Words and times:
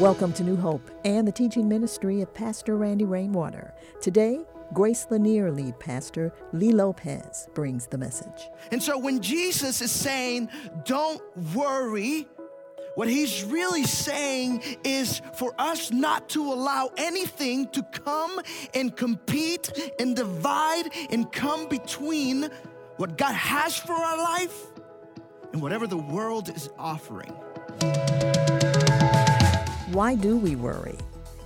Welcome 0.00 0.32
to 0.32 0.44
New 0.44 0.56
Hope 0.56 0.90
and 1.04 1.28
the 1.28 1.32
teaching 1.32 1.68
ministry 1.68 2.22
of 2.22 2.32
Pastor 2.32 2.78
Randy 2.78 3.04
Rainwater. 3.04 3.74
Today, 4.00 4.40
Grace 4.72 5.06
Lanier 5.10 5.52
lead 5.52 5.78
pastor 5.78 6.32
Lee 6.54 6.72
Lopez 6.72 7.48
brings 7.52 7.86
the 7.86 7.98
message. 7.98 8.48
And 8.72 8.82
so 8.82 8.96
when 8.96 9.20
Jesus 9.20 9.82
is 9.82 9.92
saying, 9.92 10.48
don't 10.86 11.20
worry, 11.54 12.26
what 12.94 13.10
he's 13.10 13.44
really 13.44 13.84
saying 13.84 14.62
is 14.84 15.20
for 15.34 15.52
us 15.58 15.92
not 15.92 16.30
to 16.30 16.50
allow 16.50 16.88
anything 16.96 17.68
to 17.68 17.82
come 17.82 18.40
and 18.72 18.96
compete 18.96 19.92
and 19.98 20.16
divide 20.16 20.88
and 21.10 21.30
come 21.30 21.68
between 21.68 22.48
what 22.96 23.18
God 23.18 23.34
has 23.34 23.76
for 23.76 23.92
our 23.92 24.16
life 24.16 24.64
and 25.52 25.60
whatever 25.60 25.86
the 25.86 25.98
world 25.98 26.48
is 26.48 26.70
offering. 26.78 27.36
Why 29.92 30.14
do 30.14 30.36
we 30.36 30.54
worry? 30.54 30.96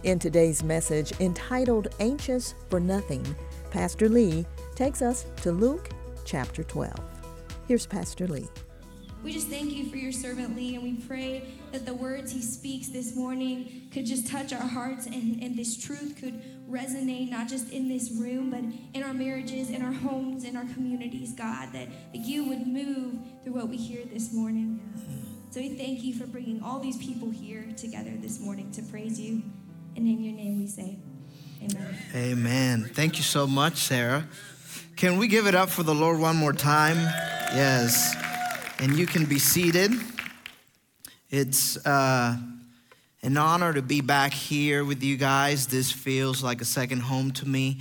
In 0.02 0.18
today's 0.18 0.62
message 0.62 1.18
entitled 1.18 1.88
Anxious 1.98 2.54
for 2.68 2.78
Nothing, 2.78 3.24
Pastor 3.70 4.06
Lee 4.06 4.44
takes 4.74 5.00
us 5.00 5.24
to 5.36 5.50
Luke 5.50 5.88
chapter 6.26 6.62
12. 6.62 6.92
Here's 7.66 7.86
Pastor 7.86 8.28
Lee. 8.28 8.46
We 9.22 9.32
just 9.32 9.48
thank 9.48 9.72
you 9.72 9.88
for 9.88 9.96
your 9.96 10.12
servant 10.12 10.54
Lee, 10.54 10.74
and 10.74 10.84
we 10.84 10.92
pray 11.06 11.48
that 11.72 11.86
the 11.86 11.94
words 11.94 12.32
he 12.32 12.42
speaks 12.42 12.88
this 12.88 13.16
morning 13.16 13.88
could 13.90 14.04
just 14.04 14.26
touch 14.26 14.52
our 14.52 14.60
hearts 14.60 15.06
and, 15.06 15.42
and 15.42 15.56
this 15.56 15.82
truth 15.82 16.18
could 16.20 16.42
resonate 16.68 17.30
not 17.30 17.48
just 17.48 17.70
in 17.70 17.88
this 17.88 18.12
room, 18.12 18.50
but 18.50 18.60
in 18.92 19.02
our 19.02 19.14
marriages, 19.14 19.70
in 19.70 19.80
our 19.80 19.92
homes, 19.92 20.45
in 20.45 20.54
our 20.54 20.66
communities, 20.74 21.32
God, 21.32 21.72
that, 21.72 21.88
that 22.12 22.18
you 22.18 22.46
would 22.46 22.66
move 22.66 23.14
through 23.42 23.54
what 23.54 23.70
we 23.70 23.78
hear 23.78 24.04
this 24.04 24.34
morning. 24.34 25.34
So 25.54 25.60
we 25.60 25.68
thank 25.68 26.02
you 26.02 26.12
for 26.12 26.26
bringing 26.26 26.60
all 26.64 26.80
these 26.80 26.96
people 26.96 27.30
here 27.30 27.64
together 27.76 28.10
this 28.16 28.40
morning 28.40 28.72
to 28.72 28.82
praise 28.82 29.20
you. 29.20 29.40
And 29.95 30.04
in 30.09 30.20
your 30.20 30.34
name 30.34 30.59
we 30.59 30.66
say, 30.66 30.96
Amen. 31.62 31.96
Amen. 32.12 32.90
Thank 32.92 33.18
you 33.18 33.23
so 33.23 33.46
much, 33.46 33.76
Sarah. 33.76 34.26
Can 34.96 35.16
we 35.16 35.29
give 35.29 35.46
it 35.46 35.54
up 35.54 35.68
for 35.70 35.84
the 35.84 35.95
Lord 35.95 36.18
one 36.18 36.34
more 36.34 36.52
time? 36.52 36.96
Yes. 36.96 38.16
And 38.80 38.98
you 38.98 39.06
can 39.06 39.26
be 39.26 39.38
seated. 39.38 39.92
It's 41.30 41.76
uh, 41.86 42.36
an 43.23 43.36
honor 43.36 43.73
to 43.74 43.82
be 43.82 44.01
back 44.01 44.32
here 44.32 44.84
with 44.84 45.04
you 45.04 45.16
guys. 45.16 45.68
This 45.68 45.92
feels 45.92 46.42
like 46.42 46.62
a 46.62 46.64
second 46.64 46.98
home 46.98 47.30
to 47.30 47.46
me. 47.46 47.79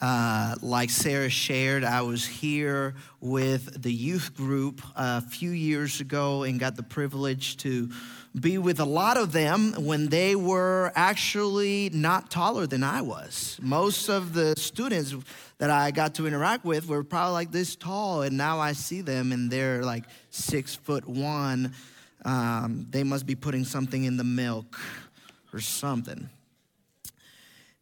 Uh, 0.00 0.54
like 0.62 0.88
Sarah 0.88 1.28
shared, 1.28 1.84
I 1.84 2.00
was 2.00 2.24
here 2.26 2.94
with 3.20 3.82
the 3.82 3.92
youth 3.92 4.34
group 4.34 4.80
a 4.96 5.20
few 5.20 5.50
years 5.50 6.00
ago 6.00 6.44
and 6.44 6.58
got 6.58 6.74
the 6.74 6.82
privilege 6.82 7.58
to 7.58 7.90
be 8.38 8.56
with 8.56 8.80
a 8.80 8.84
lot 8.84 9.18
of 9.18 9.32
them 9.32 9.74
when 9.76 10.08
they 10.08 10.34
were 10.36 10.90
actually 10.94 11.90
not 11.92 12.30
taller 12.30 12.66
than 12.66 12.82
I 12.82 13.02
was. 13.02 13.58
Most 13.60 14.08
of 14.08 14.32
the 14.32 14.54
students 14.56 15.14
that 15.58 15.68
I 15.68 15.90
got 15.90 16.14
to 16.14 16.26
interact 16.26 16.64
with 16.64 16.88
were 16.88 17.04
probably 17.04 17.34
like 17.34 17.52
this 17.52 17.76
tall, 17.76 18.22
and 18.22 18.38
now 18.38 18.58
I 18.58 18.72
see 18.72 19.02
them 19.02 19.32
and 19.32 19.50
they're 19.50 19.82
like 19.82 20.04
six 20.30 20.74
foot 20.74 21.06
one. 21.06 21.74
Um, 22.24 22.86
they 22.88 23.02
must 23.02 23.26
be 23.26 23.34
putting 23.34 23.64
something 23.64 24.04
in 24.04 24.16
the 24.16 24.24
milk 24.24 24.80
or 25.52 25.60
something. 25.60 26.30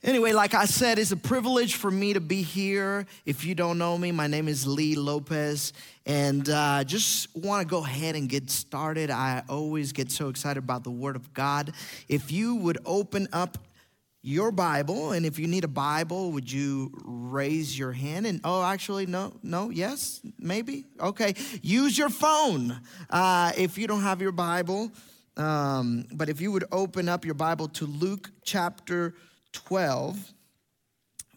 Anyway, 0.05 0.33
like 0.33 0.55
I 0.55 0.67
said, 0.67 0.97
it's 1.01 1.11
a 1.11 1.17
privilege 1.17 1.75
for 1.75 1.91
me 1.91 2.13
to 2.13 2.21
be 2.21 2.43
here. 2.43 3.05
If 3.27 3.45
you 3.45 3.57
don't 3.57 3.79
know 3.79 3.99
me, 3.99 4.13
my 4.13 4.29
name 4.29 4.47
is 4.47 4.65
Lee 4.65 4.95
Lopez, 4.95 5.73
and 6.07 6.49
uh, 6.49 6.85
just 6.85 7.35
want 7.35 7.67
to 7.67 7.69
go 7.69 7.85
ahead 7.85 8.15
and 8.15 8.29
get 8.29 8.49
started. 8.49 9.11
I 9.11 9.43
always 9.49 9.91
get 9.91 10.13
so 10.13 10.29
excited 10.29 10.63
about 10.63 10.85
the 10.85 10.93
Word 10.93 11.17
of 11.17 11.35
God. 11.35 11.73
If 12.09 12.31
you 12.31 12.55
would 12.55 12.79
open 12.87 13.27
up 13.33 13.59
your 14.23 14.53
Bible, 14.53 15.11
and 15.11 15.27
if 15.27 15.37
you 15.37 15.49
need 15.49 15.65
a 15.65 15.69
Bible, 15.69 16.31
would 16.31 16.51
you 16.51 16.93
raise 17.05 17.77
your 17.77 17.91
hand? 17.91 18.25
And 18.25 18.41
oh, 18.45 18.63
actually, 18.63 19.07
no, 19.07 19.33
no, 19.43 19.71
yes, 19.71 20.21
maybe, 20.39 20.85
okay. 21.01 21.35
Use 21.61 21.99
your 21.99 22.09
phone 22.09 22.81
uh, 23.11 23.51
if 23.59 23.77
you 23.77 23.89
don't 23.89 24.03
have 24.03 24.23
your 24.23 24.31
Bible. 24.31 24.93
Um, 25.37 26.07
but 26.13 26.29
if 26.29 26.41
you 26.41 26.53
would 26.53 26.67
open 26.71 27.09
up 27.09 27.25
your 27.25 27.35
Bible 27.35 27.67
to 27.71 27.87
Luke 27.87 28.31
chapter 28.45 29.15
12, 29.53 30.33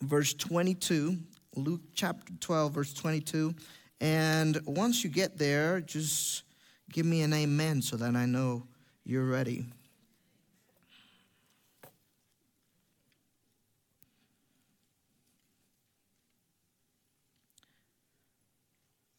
verse 0.01 0.33
22. 0.33 1.17
Luke 1.55 1.81
chapter 1.93 2.33
12, 2.39 2.73
verse 2.73 2.93
22. 2.93 3.53
And 3.99 4.59
once 4.65 5.03
you 5.03 5.09
get 5.09 5.37
there, 5.37 5.81
just 5.81 6.43
give 6.91 7.05
me 7.05 7.21
an 7.21 7.33
amen 7.33 7.81
so 7.81 7.97
that 7.97 8.15
I 8.15 8.25
know 8.25 8.67
you're 9.03 9.25
ready. 9.25 9.65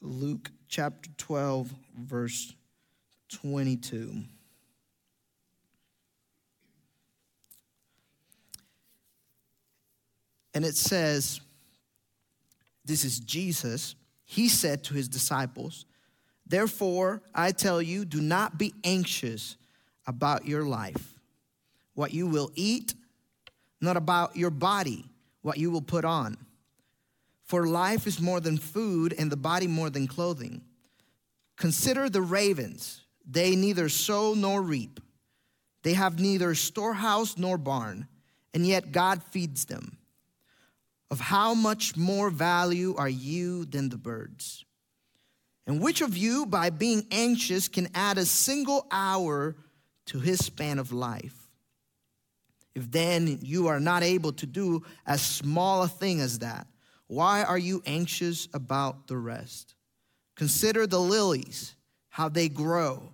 Luke 0.00 0.50
chapter 0.68 1.10
12, 1.16 1.72
verse 1.96 2.54
22. 3.30 4.24
And 10.54 10.64
it 10.64 10.76
says, 10.76 11.40
This 12.84 13.04
is 13.04 13.20
Jesus. 13.20 13.94
He 14.24 14.48
said 14.48 14.84
to 14.84 14.94
his 14.94 15.08
disciples, 15.08 15.86
Therefore, 16.46 17.22
I 17.34 17.52
tell 17.52 17.80
you, 17.80 18.04
do 18.04 18.20
not 18.20 18.58
be 18.58 18.74
anxious 18.84 19.56
about 20.06 20.46
your 20.46 20.64
life, 20.64 21.18
what 21.94 22.12
you 22.12 22.26
will 22.26 22.50
eat, 22.54 22.94
not 23.80 23.96
about 23.96 24.36
your 24.36 24.50
body, 24.50 25.04
what 25.42 25.58
you 25.58 25.70
will 25.70 25.82
put 25.82 26.04
on. 26.04 26.36
For 27.44 27.66
life 27.66 28.06
is 28.06 28.20
more 28.20 28.40
than 28.40 28.58
food, 28.58 29.14
and 29.18 29.30
the 29.30 29.36
body 29.36 29.66
more 29.66 29.90
than 29.90 30.06
clothing. 30.06 30.62
Consider 31.56 32.08
the 32.08 32.22
ravens. 32.22 33.02
They 33.28 33.54
neither 33.54 33.88
sow 33.88 34.34
nor 34.34 34.60
reap, 34.62 35.00
they 35.82 35.94
have 35.94 36.18
neither 36.18 36.54
storehouse 36.54 37.38
nor 37.38 37.58
barn, 37.58 38.06
and 38.54 38.66
yet 38.66 38.92
God 38.92 39.22
feeds 39.22 39.64
them 39.64 39.98
of 41.12 41.20
how 41.20 41.52
much 41.52 41.94
more 41.94 42.30
value 42.30 42.94
are 42.96 43.08
you 43.08 43.66
than 43.66 43.90
the 43.90 43.98
birds? 43.98 44.64
And 45.66 45.78
which 45.78 46.00
of 46.00 46.16
you, 46.16 46.46
by 46.46 46.70
being 46.70 47.06
anxious, 47.10 47.68
can 47.68 47.88
add 47.94 48.16
a 48.16 48.24
single 48.24 48.86
hour 48.90 49.54
to 50.06 50.20
his 50.20 50.42
span 50.42 50.78
of 50.78 50.90
life? 50.90 51.50
If 52.74 52.90
then 52.90 53.40
you 53.42 53.66
are 53.66 53.78
not 53.78 54.02
able 54.02 54.32
to 54.32 54.46
do 54.46 54.84
as 55.06 55.20
small 55.20 55.82
a 55.82 55.88
thing 55.88 56.22
as 56.22 56.38
that, 56.38 56.66
why 57.08 57.44
are 57.44 57.58
you 57.58 57.82
anxious 57.84 58.48
about 58.54 59.06
the 59.06 59.18
rest? 59.18 59.74
Consider 60.34 60.86
the 60.86 60.98
lilies, 60.98 61.74
how 62.08 62.30
they 62.30 62.48
grow. 62.48 63.12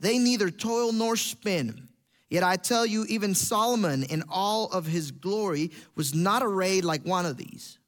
They 0.00 0.16
neither 0.16 0.48
toil 0.50 0.94
nor 0.94 1.16
spin. 1.16 1.88
Yet 2.32 2.42
I 2.42 2.56
tell 2.56 2.86
you, 2.86 3.04
even 3.10 3.34
Solomon 3.34 4.04
in 4.04 4.24
all 4.26 4.68
of 4.68 4.86
his 4.86 5.10
glory 5.10 5.70
was 5.94 6.14
not 6.14 6.42
arrayed 6.42 6.82
like 6.82 7.04
one 7.04 7.26
of 7.26 7.36
these. 7.36 7.78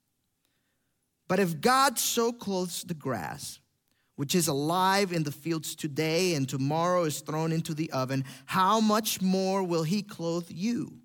But 1.29 1.41
if 1.41 1.63
God 1.63 1.99
so 1.99 2.31
clothes 2.31 2.83
the 2.83 2.93
grass, 2.93 3.59
which 4.17 4.35
is 4.35 4.47
alive 4.47 5.15
in 5.15 5.23
the 5.23 5.33
fields 5.33 5.75
today 5.75 6.35
and 6.35 6.47
tomorrow 6.47 7.05
is 7.05 7.23
thrown 7.23 7.53
into 7.53 7.73
the 7.73 7.91
oven, 7.91 8.23
how 8.45 8.81
much 8.81 9.23
more 9.23 9.63
will 9.63 9.83
he 9.83 10.03
clothe 10.03 10.51
you, 10.51 10.99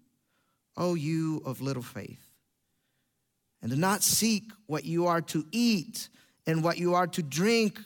O 0.76 0.96
you 0.96 1.42
of 1.46 1.62
little 1.62 1.82
faith? 1.82 2.28
And 3.62 3.72
do 3.72 3.78
not 3.78 4.04
seek 4.04 4.52
what 4.66 4.84
you 4.84 5.08
are 5.08 5.22
to 5.22 5.46
eat 5.54 6.10
and 6.46 6.62
what 6.62 6.78
you 6.78 6.94
are 6.94 7.08
to 7.08 7.24
drink, 7.24 7.80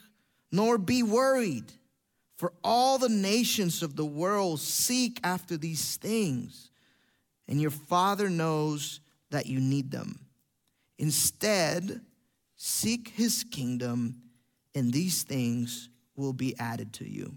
nor 0.51 0.79
be 0.79 1.03
worried. 1.03 1.71
For 2.35 2.53
all 2.63 2.97
the 2.97 3.09
nations 3.09 3.83
of 3.83 3.95
the 3.95 4.05
world 4.05 4.59
seek 4.59 5.19
after 5.23 5.57
these 5.57 5.97
things, 5.97 6.71
and 7.47 7.61
your 7.61 7.71
Father 7.71 8.29
knows 8.29 8.99
that 9.29 9.45
you 9.45 9.59
need 9.59 9.91
them. 9.91 10.19
Instead, 10.97 12.01
seek 12.55 13.09
his 13.09 13.43
kingdom, 13.43 14.21
and 14.73 14.91
these 14.91 15.23
things 15.23 15.89
will 16.15 16.33
be 16.33 16.57
added 16.59 16.93
to 16.93 17.09
you. 17.09 17.35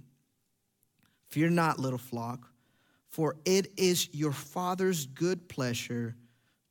Fear 1.28 1.50
not, 1.50 1.78
little 1.78 1.98
flock, 1.98 2.48
for 3.08 3.36
it 3.44 3.72
is 3.76 4.08
your 4.12 4.32
Father's 4.32 5.06
good 5.06 5.48
pleasure 5.48 6.16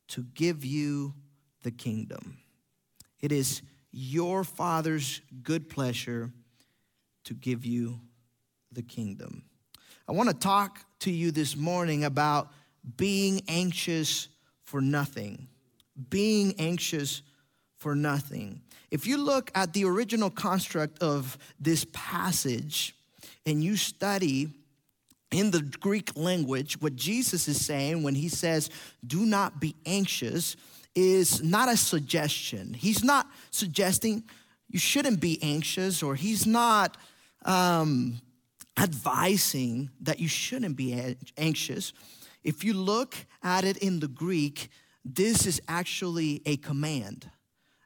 to 0.08 0.24
give 0.34 0.64
you 0.64 1.14
the 1.64 1.72
kingdom. 1.72 2.38
It 3.22 3.32
is 3.32 3.62
your 3.92 4.44
Father's 4.44 5.22
good 5.42 5.70
pleasure 5.70 6.32
to 7.26 7.34
give 7.34 7.66
you 7.66 8.00
the 8.76 8.84
kingdom. 8.84 9.44
I 10.08 10.12
want 10.12 10.30
to 10.30 10.36
talk 10.36 10.86
to 11.00 11.12
you 11.12 11.32
this 11.32 11.56
morning 11.56 12.04
about 12.04 12.52
being 12.98 13.42
anxious 13.48 14.28
for 14.64 14.82
nothing. 14.82 15.48
Being 16.10 16.54
anxious 16.60 17.24
for 17.78 17.96
nothing. 17.96 18.62
If 18.92 19.08
you 19.08 19.18
look 19.18 19.50
at 19.56 19.74
the 19.74 19.86
original 19.86 20.30
construct 20.30 21.02
of 21.02 21.38
this 21.60 21.86
passage 21.94 22.96
and 23.46 23.64
you 23.64 23.78
study 23.78 24.50
in 25.32 25.52
the 25.52 25.62
Greek 25.62 26.16
language, 26.16 26.80
what 26.82 26.96
Jesus 26.96 27.48
is 27.48 27.66
saying 27.66 28.04
when 28.04 28.16
he 28.16 28.30
says, 28.30 28.70
do 29.06 29.26
not 29.26 29.60
be 29.60 29.76
anxious, 29.86 30.56
is 30.94 31.44
not 31.44 31.68
a 31.68 31.76
suggestion. 31.76 32.74
He's 32.74 33.04
not 33.04 33.28
suggesting 33.52 34.24
you 34.70 34.80
shouldn't 34.80 35.20
be 35.20 35.42
anxious, 35.42 36.02
or 36.02 36.16
he's 36.16 36.46
not 36.48 36.98
um, 37.46 38.20
advising 38.78 39.90
that 40.02 40.20
you 40.20 40.28
shouldn't 40.28 40.76
be 40.76 41.16
anxious. 41.38 41.94
If 42.44 42.64
you 42.64 42.74
look 42.74 43.16
at 43.44 43.64
it 43.64 43.78
in 43.78 44.00
the 44.00 44.08
Greek, 44.08 44.70
this 45.04 45.46
is 45.46 45.62
actually 45.68 46.42
a 46.46 46.58
command. 46.58 47.30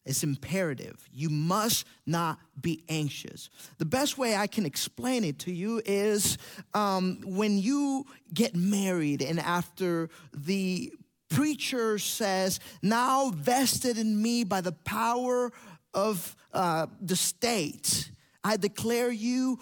It's 0.06 0.24
imperative. 0.24 1.07
You 1.13 1.30
must 1.30 1.86
not 2.07 2.39
be 2.59 2.83
anxious. 2.89 3.50
The 3.77 3.86
best 3.86 4.18
way 4.18 4.36
I 4.36 4.47
can 4.47 4.65
explain 4.65 5.24
it 5.24 5.38
to 5.39 5.51
you 5.51 5.81
is 5.86 6.38
um, 6.74 7.19
when 7.25 7.59
you 7.59 8.06
get 8.33 8.56
married, 8.56 9.21
and 9.21 9.39
after 9.39 10.09
the 10.33 10.92
preacher 11.30 12.00
says, 12.00 12.59
Now 12.81 13.30
vested 13.30 13.97
in 13.97 14.19
me 14.19 14.44
by 14.44 14.62
the 14.62 14.71
power 14.71 15.51
of 15.94 16.35
uh, 16.53 16.88
the 17.00 17.15
state, 17.15 18.09
I 18.44 18.57
declare 18.57 19.12
you 19.12 19.59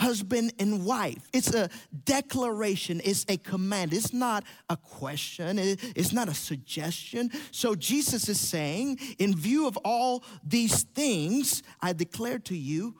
husband 0.00 0.52
and 0.58 0.84
wife. 0.84 1.28
It's 1.32 1.54
a 1.54 1.68
declaration, 2.04 3.00
it's 3.04 3.26
a 3.28 3.36
command, 3.36 3.92
it's 3.92 4.12
not 4.12 4.44
a 4.68 4.76
question, 4.76 5.58
it's 5.58 6.12
not 6.12 6.28
a 6.28 6.34
suggestion. 6.34 7.30
So 7.50 7.74
Jesus 7.74 8.28
is 8.28 8.40
saying, 8.40 8.98
in 9.18 9.36
view 9.36 9.66
of 9.66 9.76
all 9.84 10.24
these 10.42 10.82
things, 10.82 11.62
I 11.80 11.92
declare 11.92 12.38
to 12.40 12.56
you, 12.56 12.96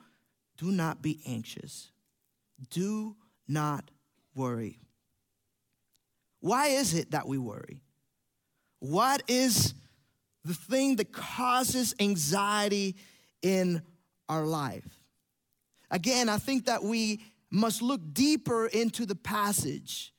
do 0.59 0.71
not 0.71 1.01
be 1.03 1.21
anxious, 1.27 1.91
do 2.69 3.17
not 3.49 3.91
worry. 4.35 4.79
Why 6.41 6.69
is 6.69 6.95
it 6.95 7.11
that 7.13 7.27
we 7.27 7.39
worry? 7.39 7.83
What 8.79 9.23
is 9.27 9.75
the 10.45 10.55
thing 10.55 10.97
that 10.97 11.13
causes 11.13 11.95
anxiety 11.99 12.97
in 13.43 13.83
our 14.29 14.45
life? 14.47 15.00
Again, 15.91 16.29
I 16.29 16.39
think 16.39 16.67
that 16.67 16.83
we 16.83 17.21
must 17.51 17.83
look 17.83 18.01
deeper 18.13 18.67
into 18.67 19.07
the 19.07 19.17
passage 19.17 20.13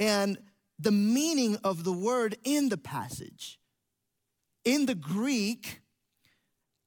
and 0.00 0.38
the 0.78 0.90
meaning 0.90 1.58
of 1.62 1.84
the 1.84 1.92
word 1.92 2.36
in 2.44 2.68
the 2.68 2.78
passage. 2.78 3.60
In 4.64 4.86
the 4.86 4.94
Greek, 4.94 5.80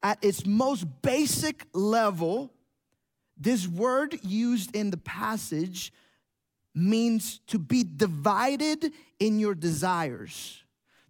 at 0.02 0.24
its 0.24 0.46
most 0.46 0.86
basic 1.02 1.66
level, 1.74 2.52
this 3.38 3.68
word 3.68 4.20
used 4.24 4.76
in 4.76 4.92
the 4.92 4.98
passage 4.98 5.94
means 6.74 7.40
to 7.48 7.58
be 7.58 7.84
divided 7.84 8.92
in 9.20 9.40
your 9.40 9.56
desires. 9.56 10.64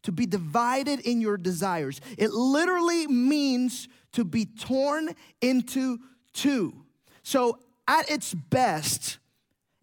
To 0.04 0.12
be 0.12 0.26
divided 0.26 1.00
in 1.00 1.22
your 1.22 1.38
desires. 1.38 2.00
It 2.18 2.32
literally 2.32 3.08
means 3.08 3.88
to 4.12 4.24
be 4.24 4.46
torn 4.46 5.16
into 5.42 6.00
two. 6.36 6.86
So, 7.24 7.58
at 7.88 8.10
its 8.10 8.34
best, 8.36 9.18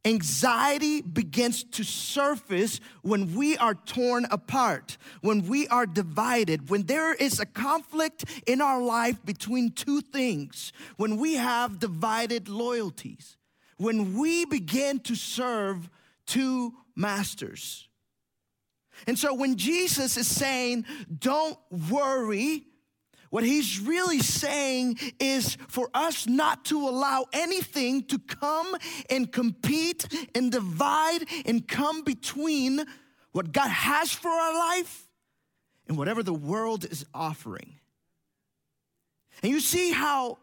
Anxiety 0.04 1.00
begins 1.00 1.62
to 1.62 1.84
surface 1.84 2.80
when 3.02 3.36
we 3.36 3.56
are 3.58 3.74
torn 3.74 4.26
apart, 4.32 4.96
when 5.20 5.46
we 5.46 5.68
are 5.68 5.86
divided, 5.86 6.68
when 6.70 6.82
there 6.84 7.14
is 7.14 7.38
a 7.38 7.46
conflict 7.46 8.24
in 8.48 8.60
our 8.60 8.82
life 8.82 9.24
between 9.24 9.70
two 9.70 10.00
things, 10.00 10.72
when 10.96 11.18
we 11.18 11.34
have 11.34 11.78
divided 11.78 12.48
loyalties, 12.48 13.36
when 13.76 14.18
we 14.18 14.44
begin 14.44 14.98
to 15.00 15.14
serve 15.14 15.88
two 16.26 16.74
masters. 16.96 17.88
And 19.06 19.16
so 19.16 19.32
when 19.32 19.54
Jesus 19.54 20.16
is 20.16 20.26
saying, 20.26 20.84
don't 21.16 21.58
worry, 21.90 22.64
what 23.32 23.44
he's 23.44 23.80
really 23.80 24.18
saying 24.18 24.98
is 25.18 25.56
for 25.68 25.88
us 25.94 26.26
not 26.26 26.66
to 26.66 26.86
allow 26.86 27.24
anything 27.32 28.02
to 28.02 28.18
come 28.18 28.76
and 29.08 29.32
compete 29.32 30.06
and 30.34 30.52
divide 30.52 31.20
and 31.46 31.66
come 31.66 32.04
between 32.04 32.84
what 33.30 33.50
God 33.50 33.70
has 33.70 34.12
for 34.12 34.28
our 34.28 34.54
life 34.54 35.08
and 35.88 35.96
whatever 35.96 36.22
the 36.22 36.34
world 36.34 36.84
is 36.84 37.06
offering. 37.14 37.80
And 39.42 39.50
you 39.50 39.60
see 39.60 39.92
how 39.92 40.36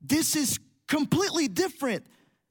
this 0.00 0.34
is 0.34 0.58
completely 0.88 1.46
different 1.46 2.04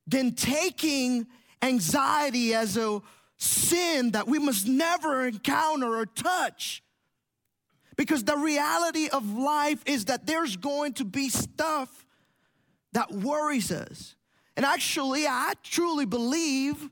than 0.08 0.34
taking 0.34 1.28
anxiety 1.62 2.54
as 2.54 2.78
a 2.78 3.02
sin 3.36 4.12
that 4.12 4.28
we 4.28 4.40
must 4.40 4.66
never 4.66 5.28
encounter 5.28 5.98
or 5.98 6.06
touch 6.06 6.82
because 8.02 8.24
the 8.24 8.36
reality 8.36 9.10
of 9.10 9.38
life 9.38 9.84
is 9.86 10.06
that 10.06 10.26
there's 10.26 10.58
going 10.58 10.92
to 10.92 11.06
be 11.06 11.30
stuff 11.30 12.08
that 12.94 13.12
worries 13.12 13.72
us. 13.72 14.16
And 14.58 14.66
actually, 14.66 15.28
I 15.28 15.54
truly 15.62 16.06
believe 16.06 16.90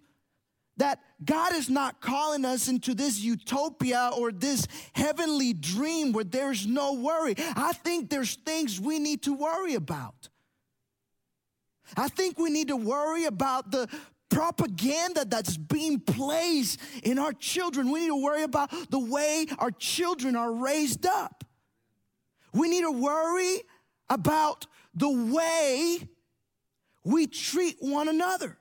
that 0.77 0.99
God 1.25 1.55
is 1.55 1.67
not 1.67 1.99
calling 1.99 2.45
us 2.45 2.67
into 2.67 2.93
this 2.93 3.21
utopia 3.21 4.11
or 4.15 4.31
this 4.31 4.67
heavenly 4.93 5.51
dream 5.51 6.11
where 6.11 6.23
there's 6.23 6.67
no 6.67 6.93
worry. 6.93 7.33
I 7.55 7.73
think 7.73 8.11
there's 8.11 8.35
things 8.35 8.79
we 8.79 8.99
need 8.99 9.23
to 9.23 9.33
worry 9.33 9.73
about. 9.73 10.29
I 11.97 12.09
think 12.09 12.37
we 12.37 12.51
need 12.51 12.67
to 12.67 12.77
worry 12.77 13.25
about 13.25 13.71
the 13.71 13.89
propaganda 14.29 15.25
that's 15.25 15.57
being 15.57 15.99
placed 15.99 16.79
in 17.03 17.19
our 17.19 17.33
children. 17.33 17.91
We 17.91 18.01
need 18.01 18.07
to 18.07 18.23
worry 18.23 18.43
about 18.43 18.71
the 18.89 18.99
way 18.99 19.47
our 19.57 19.71
children 19.71 20.35
are 20.35 20.51
raised 20.51 21.05
up. 21.05 21.43
We 22.53 22.69
need 22.69 22.81
to 22.81 22.91
worry 22.91 23.61
about 24.09 24.67
the 24.93 25.09
way 25.09 26.07
we 27.03 27.27
treat 27.27 27.77
one 27.79 28.07
another. 28.07 28.57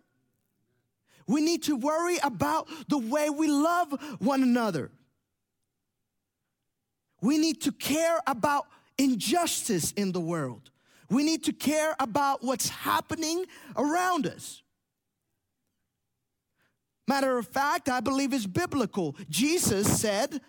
We 1.26 1.42
need 1.42 1.64
to 1.64 1.76
worry 1.76 2.18
about 2.22 2.68
the 2.88 2.98
way 2.98 3.28
we 3.28 3.48
love 3.48 3.92
one 4.18 4.42
another. 4.42 4.90
We 7.20 7.36
need 7.36 7.62
to 7.62 7.72
care 7.72 8.18
about 8.26 8.66
injustice 8.96 9.92
in 9.92 10.12
the 10.12 10.20
world. 10.20 10.70
We 11.10 11.22
need 11.22 11.44
to 11.44 11.52
care 11.52 11.94
about 11.98 12.42
what's 12.42 12.68
happening 12.68 13.44
around 13.76 14.26
us. 14.26 14.62
Matter 17.08 17.38
of 17.38 17.48
fact, 17.48 17.88
I 17.88 18.00
believe 18.00 18.34
it's 18.34 18.46
biblical. 18.46 19.16
Jesus 19.30 19.98
said 19.98 20.42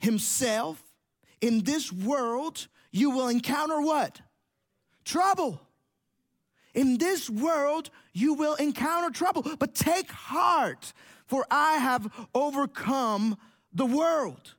himself, 0.00 0.82
in 1.40 1.62
this 1.62 1.92
world, 1.92 2.66
you 2.90 3.10
will 3.10 3.28
encounter 3.28 3.80
what? 3.80 4.20
Trouble. 5.04 5.62
In 6.74 6.98
this 6.98 7.30
world, 7.30 7.90
you 8.12 8.34
will 8.34 8.56
encounter 8.56 9.10
trouble, 9.10 9.46
but 9.60 9.76
take 9.76 10.10
heart, 10.10 10.92
for 11.26 11.46
I 11.48 11.74
have 11.74 12.12
overcome 12.34 13.38
the 13.72 13.86
world. 13.86 14.54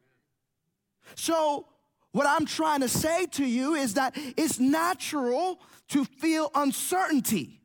So, 1.16 1.68
what 2.14 2.26
I'm 2.26 2.46
trying 2.46 2.80
to 2.82 2.88
say 2.88 3.26
to 3.26 3.46
you 3.46 3.76
is 3.76 3.96
that 3.96 4.16
it's 4.38 4.62
natural 4.62 5.60
to 5.90 6.06
feel 6.06 6.52
uncertainty, 6.56 7.60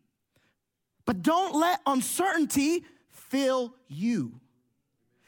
but 1.04 1.23
don't 1.23 1.54
let 1.54 1.80
uncertainty 1.87 2.85
fill 3.28 3.75
you. 3.88 4.40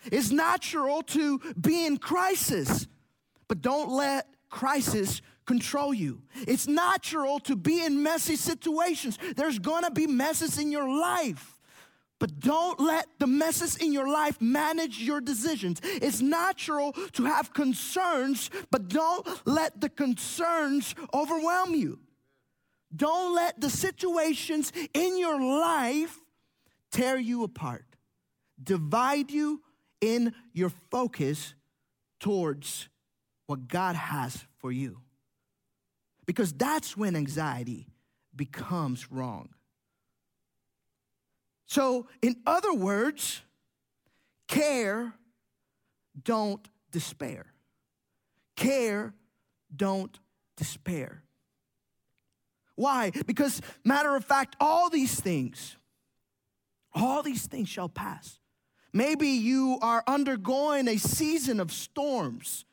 It's 0.04 0.30
natural 0.30 1.02
to 1.02 1.38
be 1.60 1.86
in 1.86 1.98
crisis, 1.98 2.86
but 3.48 3.60
don't 3.60 3.90
let 3.90 4.26
crisis 4.48 5.20
control 5.46 5.92
you. 5.92 6.22
It's 6.46 6.66
natural 6.66 7.40
to 7.40 7.56
be 7.56 7.84
in 7.84 8.02
messy 8.02 8.36
situations. 8.36 9.18
There's 9.36 9.58
gonna 9.58 9.90
be 9.90 10.06
messes 10.06 10.58
in 10.58 10.70
your 10.70 10.88
life. 10.88 11.58
But 12.18 12.38
don't 12.38 12.78
let 12.78 13.08
the 13.18 13.26
messes 13.26 13.76
in 13.76 13.92
your 13.92 14.08
life 14.08 14.40
manage 14.42 14.98
your 14.98 15.22
decisions. 15.22 15.80
It's 15.82 16.20
natural 16.20 16.92
to 17.12 17.24
have 17.24 17.54
concerns, 17.54 18.50
but 18.70 18.88
don't 18.88 19.26
let 19.46 19.80
the 19.80 19.88
concerns 19.88 20.94
overwhelm 21.14 21.74
you. 21.74 21.98
Don't 22.94 23.34
let 23.34 23.60
the 23.60 23.70
situations 23.70 24.70
in 24.92 25.18
your 25.18 25.40
life 25.40 26.20
tear 26.90 27.18
you 27.18 27.42
apart 27.42 27.89
divide 28.62 29.30
you 29.30 29.62
in 30.00 30.34
your 30.52 30.70
focus 30.90 31.54
towards 32.18 32.88
what 33.46 33.68
God 33.68 33.96
has 33.96 34.44
for 34.58 34.70
you. 34.72 35.00
Because 36.26 36.52
that's 36.52 36.96
when 36.96 37.16
anxiety 37.16 37.88
becomes 38.34 39.10
wrong. 39.10 39.50
So, 41.66 42.08
in 42.22 42.36
other 42.46 42.74
words, 42.74 43.42
care, 44.48 45.14
don't 46.22 46.66
despair. 46.90 47.46
Care, 48.56 49.14
don't 49.74 50.18
despair. 50.56 51.22
Why? 52.76 53.12
Because, 53.26 53.60
matter 53.84 54.16
of 54.16 54.24
fact, 54.24 54.56
all 54.60 54.90
these 54.90 55.20
things 55.20 55.76
All 56.92 57.22
these 57.22 57.46
things 57.46 57.68
shall 57.68 57.88
pass. 57.88 58.39
Maybe 58.92 59.28
you 59.28 59.78
are 59.82 60.02
undergoing 60.06 60.88
a 60.88 60.98
season 60.98 61.60
of 61.60 61.72
storms. 61.72 62.64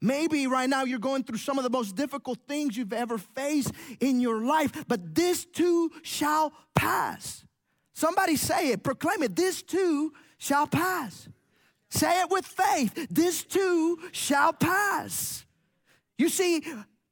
Maybe 0.00 0.48
right 0.48 0.68
now 0.68 0.84
you're 0.84 0.98
going 0.98 1.22
through 1.22 1.38
some 1.38 1.58
of 1.58 1.64
the 1.64 1.70
most 1.70 1.94
difficult 1.94 2.40
things 2.48 2.76
you've 2.76 2.92
ever 2.92 3.18
faced 3.18 3.72
in 4.00 4.20
your 4.20 4.44
life, 4.44 4.84
but 4.88 5.14
this 5.14 5.44
too 5.44 5.92
shall 6.02 6.52
pass. 6.74 7.44
Somebody 7.94 8.34
say 8.34 8.70
it, 8.70 8.82
proclaim 8.82 9.22
it. 9.22 9.36
This 9.36 9.62
too 9.62 10.12
shall 10.38 10.66
pass. 10.66 11.28
Say 11.88 12.20
it 12.22 12.30
with 12.30 12.46
faith. 12.46 13.06
This 13.10 13.44
too 13.44 14.00
shall 14.10 14.52
pass. 14.52 15.44
You 16.18 16.28
see, 16.28 16.64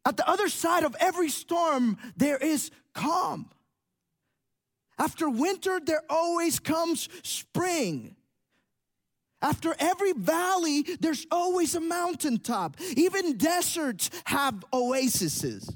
at 0.05 0.17
the 0.17 0.29
other 0.29 0.49
side 0.49 0.83
of 0.83 0.97
every 0.99 1.29
storm, 1.29 1.97
there 2.17 2.39
is 2.39 2.71
calm. 2.93 3.51
After 4.99 5.31
winter, 5.31 5.81
there 5.85 6.03
always 6.11 6.59
comes 6.59 7.09
spring. 7.23 8.17
After 9.43 9.75
every 9.79 10.13
valley, 10.13 10.83
there's 11.01 11.27
always 11.31 11.75
a 11.75 11.81
mountaintop. 11.81 12.77
Even 12.97 13.39
deserts 13.39 14.11
have 14.25 14.65
oases, 14.73 15.71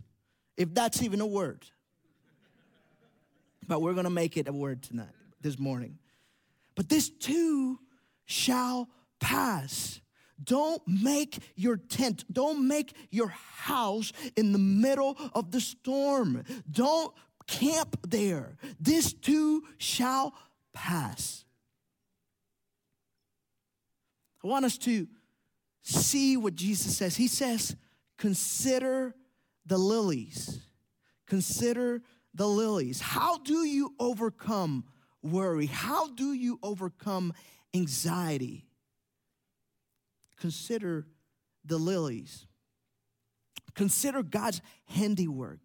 if 0.56 0.74
that's 0.74 1.02
even 1.02 1.20
a 1.20 1.26
word. 1.26 1.64
But 3.66 3.80
we're 3.80 3.94
gonna 3.94 4.10
make 4.10 4.36
it 4.36 4.48
a 4.48 4.52
word 4.52 4.82
tonight, 4.82 5.14
this 5.40 5.58
morning. 5.58 5.98
But 6.74 6.88
this 6.88 7.08
too 7.08 7.78
shall 8.26 8.88
pass. 9.20 10.00
Don't 10.42 10.82
make 10.86 11.38
your 11.54 11.76
tent, 11.76 12.24
don't 12.30 12.66
make 12.66 12.94
your 13.10 13.28
house 13.28 14.12
in 14.36 14.52
the 14.52 14.58
middle 14.58 15.16
of 15.32 15.52
the 15.52 15.60
storm. 15.60 16.44
Don't 16.70 17.14
camp 17.46 17.96
there. 18.06 18.56
This 18.80 19.12
too 19.12 19.62
shall 19.78 20.34
pass. 20.72 21.43
I 24.44 24.46
want 24.46 24.66
us 24.66 24.76
to 24.78 25.08
see 25.82 26.36
what 26.36 26.54
Jesus 26.54 26.96
says. 26.96 27.16
He 27.16 27.28
says, 27.28 27.74
Consider 28.18 29.14
the 29.66 29.78
lilies. 29.78 30.60
Consider 31.26 32.02
the 32.34 32.46
lilies. 32.46 33.00
How 33.00 33.38
do 33.38 33.64
you 33.64 33.94
overcome 33.98 34.84
worry? 35.22 35.66
How 35.66 36.08
do 36.08 36.32
you 36.32 36.58
overcome 36.62 37.32
anxiety? 37.74 38.66
Consider 40.38 41.06
the 41.64 41.78
lilies. 41.78 42.46
Consider 43.74 44.22
God's 44.22 44.60
handiwork. 44.86 45.60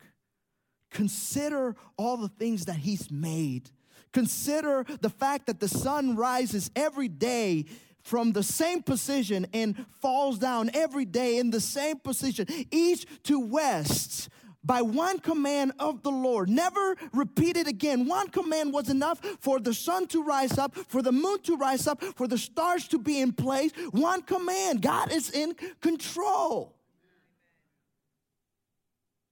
Consider 0.90 1.76
all 1.98 2.18
the 2.18 2.30
things 2.30 2.66
that 2.66 2.78
He's 2.78 3.12
made. 3.12 3.70
Consider 4.12 4.86
the 5.02 5.10
fact 5.10 5.48
that 5.48 5.60
the 5.60 5.68
sun 5.68 6.16
rises 6.16 6.72
every 6.76 7.08
day 7.08 7.66
from 8.10 8.32
the 8.32 8.42
same 8.42 8.82
position 8.82 9.46
and 9.54 9.86
falls 10.02 10.40
down 10.40 10.72
every 10.74 11.06
day 11.06 11.38
in 11.38 11.52
the 11.52 11.62
same 11.62 12.00
position, 12.00 12.48
east 12.72 13.06
to 13.24 13.40
west 13.40 14.30
by 14.64 14.82
one 14.82 15.20
command 15.20 15.74
of 15.80 16.02
the 16.02 16.10
Lord. 16.10 16.50
Never 16.50 16.98
repeat 17.14 17.56
it 17.56 17.68
again. 17.68 18.08
One 18.08 18.28
command 18.30 18.74
was 18.74 18.90
enough 18.90 19.20
for 19.40 19.60
the 19.60 19.76
sun 19.76 20.08
to 20.08 20.24
rise 20.24 20.58
up, 20.58 20.76
for 20.76 21.04
the 21.04 21.12
moon 21.12 21.40
to 21.44 21.56
rise 21.56 21.86
up, 21.86 22.04
for 22.16 22.28
the 22.28 22.38
stars 22.38 22.88
to 22.88 22.98
be 22.98 23.22
in 23.22 23.32
place. 23.32 23.72
One 23.92 24.24
command. 24.24 24.82
God 24.82 25.12
is 25.12 25.30
in 25.30 25.54
control. 25.80 26.79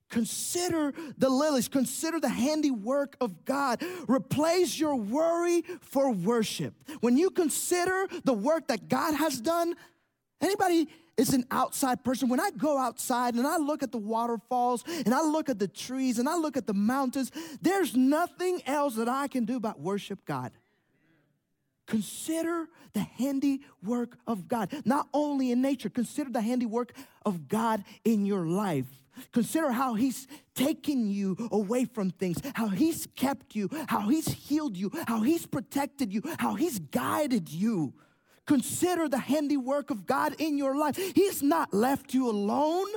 Consider 0.09 0.93
the 1.17 1.29
lilies, 1.29 1.67
consider 1.67 2.19
the 2.19 2.29
handiwork 2.29 3.17
of 3.19 3.43
God. 3.45 3.83
Replace 4.07 4.79
your 4.79 4.95
worry 4.95 5.63
for 5.81 6.11
worship. 6.11 6.73
When 7.01 7.17
you 7.17 7.29
consider 7.29 8.07
the 8.23 8.33
work 8.33 8.67
that 8.67 8.87
God 8.87 9.15
has 9.15 9.41
done, 9.41 9.75
anybody 10.41 10.87
is 11.17 11.33
an 11.33 11.45
outside 11.51 12.03
person. 12.03 12.29
When 12.29 12.39
I 12.39 12.51
go 12.51 12.77
outside 12.77 13.33
and 13.33 13.45
I 13.45 13.57
look 13.57 13.83
at 13.83 13.91
the 13.91 13.97
waterfalls 13.97 14.83
and 14.87 15.13
I 15.13 15.21
look 15.21 15.49
at 15.49 15.59
the 15.59 15.67
trees 15.67 16.19
and 16.19 16.29
I 16.29 16.35
look 16.35 16.55
at 16.55 16.67
the 16.67 16.73
mountains, 16.73 17.31
there's 17.61 17.95
nothing 17.95 18.61
else 18.65 18.95
that 18.95 19.09
I 19.09 19.27
can 19.27 19.43
do 19.43 19.59
but 19.59 19.79
worship 19.79 20.23
God. 20.25 20.51
Consider 21.87 22.67
the 22.93 22.99
handiwork 22.99 24.17
of 24.27 24.47
God, 24.47 24.71
not 24.85 25.07
only 25.13 25.51
in 25.51 25.61
nature, 25.61 25.89
consider 25.89 26.29
the 26.29 26.41
handiwork 26.41 26.93
of 27.25 27.47
God 27.47 27.83
in 28.03 28.25
your 28.25 28.45
life. 28.45 28.85
Consider 29.31 29.71
how 29.71 29.95
He's 29.95 30.27
taken 30.53 31.09
you 31.09 31.49
away 31.51 31.85
from 31.85 32.11
things, 32.11 32.39
how 32.53 32.67
He's 32.67 33.07
kept 33.15 33.55
you, 33.55 33.69
how 33.87 34.09
He's 34.09 34.27
healed 34.27 34.77
you, 34.77 34.91
how 35.07 35.21
He's 35.21 35.45
protected 35.45 36.13
you, 36.13 36.21
how 36.39 36.55
He's 36.55 36.77
guided 36.79 37.49
you. 37.49 37.93
Consider 38.45 39.09
the 39.09 39.17
handiwork 39.17 39.89
of 39.89 40.05
God 40.05 40.35
in 40.37 40.57
your 40.57 40.77
life. 40.77 40.97
He's 41.15 41.41
not 41.41 41.73
left 41.73 42.13
you 42.13 42.29
alone, 42.29 42.87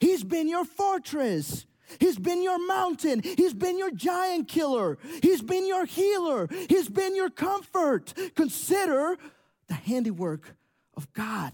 He's 0.00 0.24
been 0.24 0.48
your 0.48 0.64
fortress. 0.64 1.66
He's 1.98 2.18
been 2.18 2.42
your 2.42 2.64
mountain. 2.66 3.20
He's 3.22 3.54
been 3.54 3.78
your 3.78 3.90
giant 3.90 4.48
killer. 4.48 4.98
He's 5.22 5.42
been 5.42 5.66
your 5.66 5.84
healer. 5.84 6.48
He's 6.68 6.88
been 6.88 7.14
your 7.14 7.30
comfort. 7.30 8.14
Consider 8.34 9.16
the 9.68 9.74
handiwork 9.74 10.54
of 10.96 11.12
God. 11.12 11.52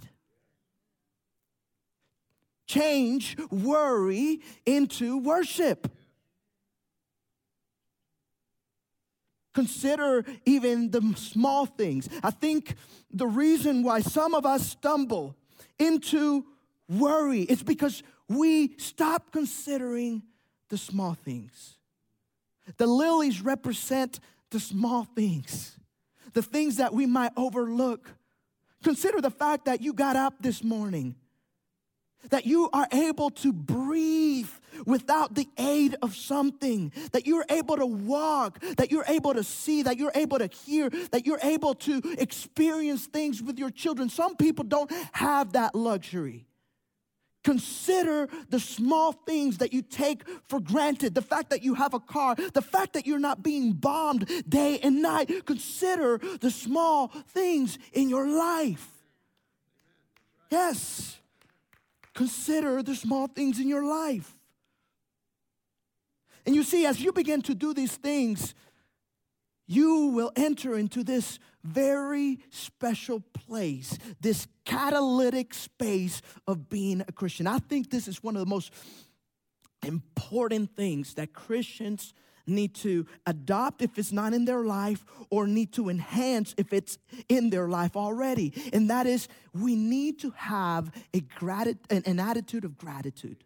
Change 2.67 3.37
worry 3.51 4.41
into 4.65 5.19
worship. 5.19 5.91
Consider 9.53 10.25
even 10.47 10.91
the 10.91 11.03
small 11.17 11.67
things. 11.67 12.09
I 12.23 12.31
think 12.31 12.77
the 13.11 13.27
reason 13.27 13.83
why 13.83 14.01
some 14.01 14.35
of 14.35 14.47
us 14.47 14.71
stumble 14.71 15.37
into 15.79 16.47
worry 16.89 17.43
is 17.43 17.63
because 17.63 18.03
we 18.31 18.77
stop 18.79 19.33
considering 19.33 20.23
the 20.69 20.79
small 20.79 21.15
things. 21.15 21.75
The 22.77 22.87
lilies 22.87 23.43
represent 23.43 24.21
the 24.51 24.61
small 24.61 25.05
things, 25.05 25.77
the 26.33 26.43
things 26.43 26.77
that 26.77 26.95
we 26.95 27.07
might 27.07 27.33
overlook. 27.37 28.09
Consider 28.85 29.21
the 29.21 29.33
fact 29.33 29.65
that 29.65 29.81
you 29.81 29.93
got 29.93 30.15
up 30.15 30.35
this 30.41 30.63
morning 30.63 31.17
that 32.29 32.45
you 32.45 32.69
are 32.73 32.87
able 32.93 33.31
to 33.31 33.53
breathe 33.53 34.51
without 34.85 35.35
the 35.35 35.49
aid 35.59 35.97
of 36.03 36.15
something, 36.15 36.93
that 37.13 37.27
you're 37.27 37.47
able 37.49 37.77
to 37.77 37.87
walk, 37.87 38.61
that 38.77 38.91
you're 38.91 39.07
able 39.09 39.33
to 39.33 39.43
see, 39.43 39.83
that 39.83 39.97
you're 39.97 40.13
able 40.15 40.39
to 40.39 40.47
hear, 40.47 40.91
that 41.11 41.27
you're 41.27 41.41
able 41.43 41.75
to 41.75 42.03
experience 42.19 43.07
things 43.07 43.43
with 43.43 43.59
your 43.59 43.71
children. 43.71 44.11
Some 44.11 44.37
people 44.37 44.65
don't 44.65 44.93
have 45.13 45.55
that 45.55 45.75
luxury. 45.75 46.47
Consider 47.43 48.29
the 48.51 48.61
small 48.61 49.13
things 49.13 49.59
that 49.59 49.73
you 49.73 49.81
take 49.83 50.23
for 50.47 50.61
granted. 50.61 51.15
The 51.15 51.23
fact 51.23 51.51
that 51.51 51.63
you 51.63 51.75
have 51.75 51.95
a 51.95 52.01
car, 52.01 52.35
the 52.35 52.63
fact 52.63 52.93
that 52.93 53.07
you're 53.07 53.19
not 53.19 53.43
being 53.43 53.73
bombed 53.73 54.31
day 54.49 54.79
and 54.83 55.01
night. 55.01 55.47
Consider 55.47 56.19
the 56.41 56.51
small 56.51 57.09
things 57.29 57.79
in 57.93 58.11
your 58.11 58.29
life. 58.29 58.87
Yes. 60.51 61.19
Consider 62.13 62.83
the 62.83 62.95
small 62.95 63.27
things 63.27 63.59
in 63.59 63.69
your 63.69 63.85
life. 63.85 64.37
And 66.45 66.55
you 66.55 66.63
see, 66.63 66.85
as 66.85 67.01
you 67.01 67.13
begin 67.13 67.43
to 67.43 67.55
do 67.55 67.73
these 67.73 67.97
things, 67.97 68.55
you 69.71 70.07
will 70.07 70.33
enter 70.35 70.77
into 70.77 71.05
this 71.05 71.39
very 71.63 72.41
special 72.51 73.21
place, 73.21 73.97
this 74.21 74.49
catalytic 74.65 75.55
space 75.55 76.23
of 76.49 76.69
being 76.69 77.03
a 77.07 77.13
Christian. 77.13 77.47
I 77.47 77.59
think 77.59 77.89
this 77.89 78.09
is 78.09 78.21
one 78.21 78.35
of 78.35 78.41
the 78.41 78.51
most 78.51 78.73
important 79.87 80.75
things 80.75 81.15
that 81.15 81.33
Christians 81.33 82.15
need 82.49 82.75
to 82.75 83.07
adopt 83.29 83.81
if 83.81 83.97
it's 83.97 84.11
not 84.11 84.35
in 84.35 84.45
their 84.45 84.65
life 84.65 85.05
or 85.31 85.47
need 85.47 85.73
to 85.75 85.89
enhance 85.89 86.53
if 86.59 86.73
it's 86.73 86.99
in 87.29 87.51
their 87.51 87.69
life 87.69 87.97
already. 87.97 88.53
And 88.73 88.91
that 88.91 89.07
is, 89.07 89.29
we 89.55 89.77
need 89.77 90.19
to 90.23 90.31
have 90.31 90.91
a 91.15 91.21
grat- 91.21 91.79
an 91.91 92.19
attitude 92.19 92.65
of 92.65 92.77
gratitude. 92.77 93.45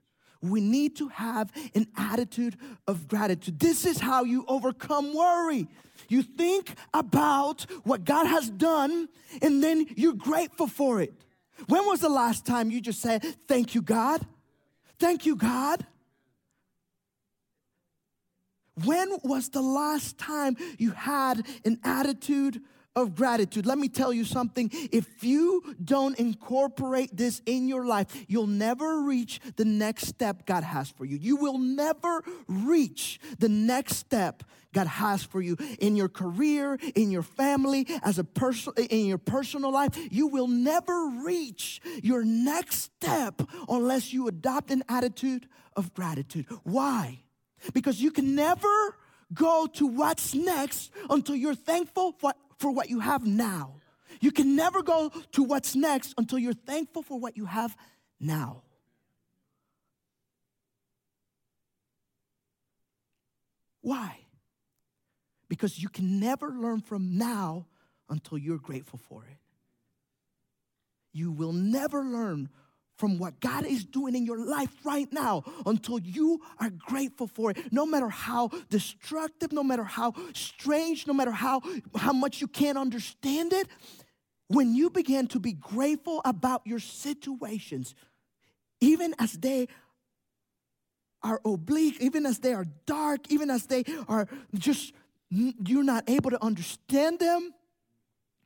We 0.50 0.60
need 0.60 0.96
to 0.96 1.08
have 1.08 1.50
an 1.74 1.86
attitude 1.96 2.56
of 2.86 3.08
gratitude. 3.08 3.58
This 3.58 3.84
is 3.84 4.00
how 4.00 4.24
you 4.24 4.44
overcome 4.48 5.14
worry. 5.14 5.68
You 6.08 6.22
think 6.22 6.74
about 6.92 7.66
what 7.84 8.04
God 8.04 8.26
has 8.26 8.50
done 8.50 9.08
and 9.40 9.62
then 9.62 9.86
you're 9.96 10.12
grateful 10.12 10.66
for 10.66 11.00
it. 11.00 11.12
When 11.68 11.86
was 11.86 12.00
the 12.00 12.08
last 12.08 12.44
time 12.44 12.70
you 12.70 12.80
just 12.80 13.00
said, 13.00 13.24
Thank 13.46 13.74
you, 13.74 13.82
God? 13.82 14.26
Thank 14.98 15.26
you, 15.26 15.36
God. 15.36 15.86
When 18.84 19.08
was 19.22 19.50
the 19.50 19.62
last 19.62 20.18
time 20.18 20.56
you 20.78 20.90
had 20.90 21.46
an 21.64 21.78
attitude 21.84 22.60
of 22.96 23.14
gratitude. 23.14 23.66
Let 23.66 23.78
me 23.78 23.88
tell 23.88 24.12
you 24.12 24.24
something. 24.24 24.70
If 24.72 25.24
you 25.24 25.74
don't 25.82 26.18
incorporate 26.18 27.16
this 27.16 27.42
in 27.46 27.68
your 27.68 27.84
life, 27.84 28.06
you'll 28.28 28.46
never 28.46 29.00
reach 29.02 29.40
the 29.56 29.64
next 29.64 30.06
step 30.06 30.46
God 30.46 30.64
has 30.64 30.90
for 30.90 31.04
you. 31.04 31.16
You 31.16 31.36
will 31.36 31.58
never 31.58 32.22
reach 32.46 33.20
the 33.38 33.48
next 33.48 33.96
step 33.96 34.44
God 34.72 34.86
has 34.86 35.22
for 35.22 35.40
you 35.40 35.56
in 35.78 35.96
your 35.96 36.08
career, 36.08 36.78
in 36.94 37.10
your 37.10 37.22
family, 37.22 37.86
as 38.02 38.18
a 38.18 38.24
person 38.24 38.72
in 38.76 39.06
your 39.06 39.18
personal 39.18 39.72
life. 39.72 39.90
You 40.10 40.26
will 40.26 40.48
never 40.48 41.06
reach 41.24 41.80
your 42.02 42.24
next 42.24 42.82
step 42.82 43.42
unless 43.68 44.12
you 44.12 44.28
adopt 44.28 44.70
an 44.70 44.82
attitude 44.88 45.48
of 45.76 45.94
gratitude. 45.94 46.46
Why? 46.64 47.20
Because 47.72 48.00
you 48.00 48.10
can 48.10 48.34
never 48.34 48.96
go 49.32 49.66
to 49.66 49.86
what's 49.86 50.34
next 50.34 50.90
until 51.08 51.34
you're 51.34 51.54
thankful 51.54 52.12
for, 52.18 52.32
for 52.58 52.70
what 52.70 52.88
you 52.88 53.00
have 53.00 53.26
now. 53.26 53.80
You 54.20 54.30
can 54.30 54.56
never 54.56 54.82
go 54.82 55.11
to 55.32 55.42
what's 55.42 55.75
next 55.75 56.14
until 56.18 56.38
you're 56.38 56.52
thankful 56.52 57.02
for 57.02 57.18
what 57.18 57.37
you 57.37 57.46
have 57.46 57.76
now. 58.20 58.62
Why? 63.80 64.20
Because 65.49 65.78
you 65.78 65.88
can 65.88 66.18
never 66.18 66.49
learn 66.49 66.80
from 66.80 67.18
now 67.18 67.66
until 68.08 68.38
you're 68.38 68.58
grateful 68.58 68.99
for 68.99 69.25
it. 69.25 69.38
You 71.12 71.30
will 71.30 71.52
never 71.52 72.02
learn 72.02 72.49
from 72.96 73.18
what 73.18 73.40
God 73.40 73.66
is 73.66 73.84
doing 73.84 74.14
in 74.14 74.24
your 74.24 74.38
life 74.38 74.70
right 74.84 75.12
now 75.12 75.42
until 75.66 75.98
you 75.98 76.40
are 76.60 76.70
grateful 76.70 77.26
for 77.26 77.50
it. 77.50 77.72
No 77.72 77.84
matter 77.86 78.08
how 78.08 78.50
destructive, 78.70 79.52
no 79.52 79.64
matter 79.64 79.84
how 79.84 80.12
strange, 80.32 81.06
no 81.06 81.12
matter 81.12 81.32
how, 81.32 81.60
how 81.96 82.12
much 82.12 82.40
you 82.40 82.46
can't 82.46 82.78
understand 82.78 83.52
it, 83.52 83.68
when 84.48 84.74
you 84.74 84.90
begin 84.90 85.26
to 85.28 85.40
be 85.40 85.52
grateful 85.52 86.20
about 86.24 86.62
your 86.66 86.78
situations, 86.78 87.94
even 88.80 89.14
as 89.18 89.32
they 89.32 89.68
are 91.22 91.40
oblique, 91.44 92.00
even 92.00 92.26
as 92.26 92.38
they 92.38 92.52
are 92.52 92.66
dark, 92.86 93.30
even 93.30 93.50
as 93.50 93.66
they 93.66 93.84
are 94.06 94.28
just, 94.54 94.92
you're 95.30 95.82
not 95.82 96.08
able 96.08 96.30
to 96.30 96.44
understand 96.44 97.18
them, 97.18 97.54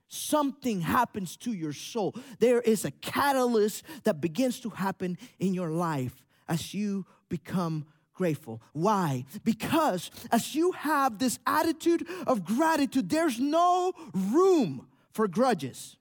something 0.09 0.81
happens 0.81 1.37
to 1.39 1.53
your 1.53 1.73
soul. 1.73 2.15
There 2.39 2.61
is 2.61 2.85
a 2.85 2.91
catalyst 2.91 3.85
that 4.05 4.21
begins 4.21 4.61
to 4.61 4.71
happen 4.71 5.19
in 5.39 5.55
your 5.55 5.71
life 5.71 6.25
as 6.49 6.75
you 6.75 7.07
become 7.29 7.87
grateful. 8.15 8.61
Why? 8.73 9.25
Because 9.45 10.11
as 10.33 10.55
you 10.55 10.73
have 10.73 11.19
this 11.19 11.39
attitude 11.47 12.07
of 12.27 12.45
gratitude, 12.45 13.09
there's 13.09 13.39
no 13.39 13.93
room 14.13 14.89
for 15.13 15.29
grudges, 15.29 15.97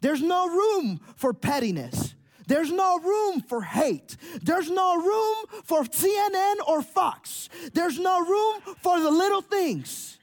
there's 0.00 0.22
no 0.22 0.48
room 0.48 1.00
for 1.16 1.32
pettiness. 1.32 2.14
There's 2.46 2.72
no 2.72 2.98
room 2.98 3.42
for 3.42 3.62
hate. 3.62 4.16
There's 4.42 4.68
no 4.68 4.96
room 4.96 5.62
for 5.62 5.84
CNN 5.84 6.56
or 6.66 6.82
Fox. 6.82 7.48
There's 7.72 7.96
no 7.96 8.26
room 8.26 8.74
for 8.82 8.98
the 8.98 9.10
little 9.10 9.40
things. 9.40 10.18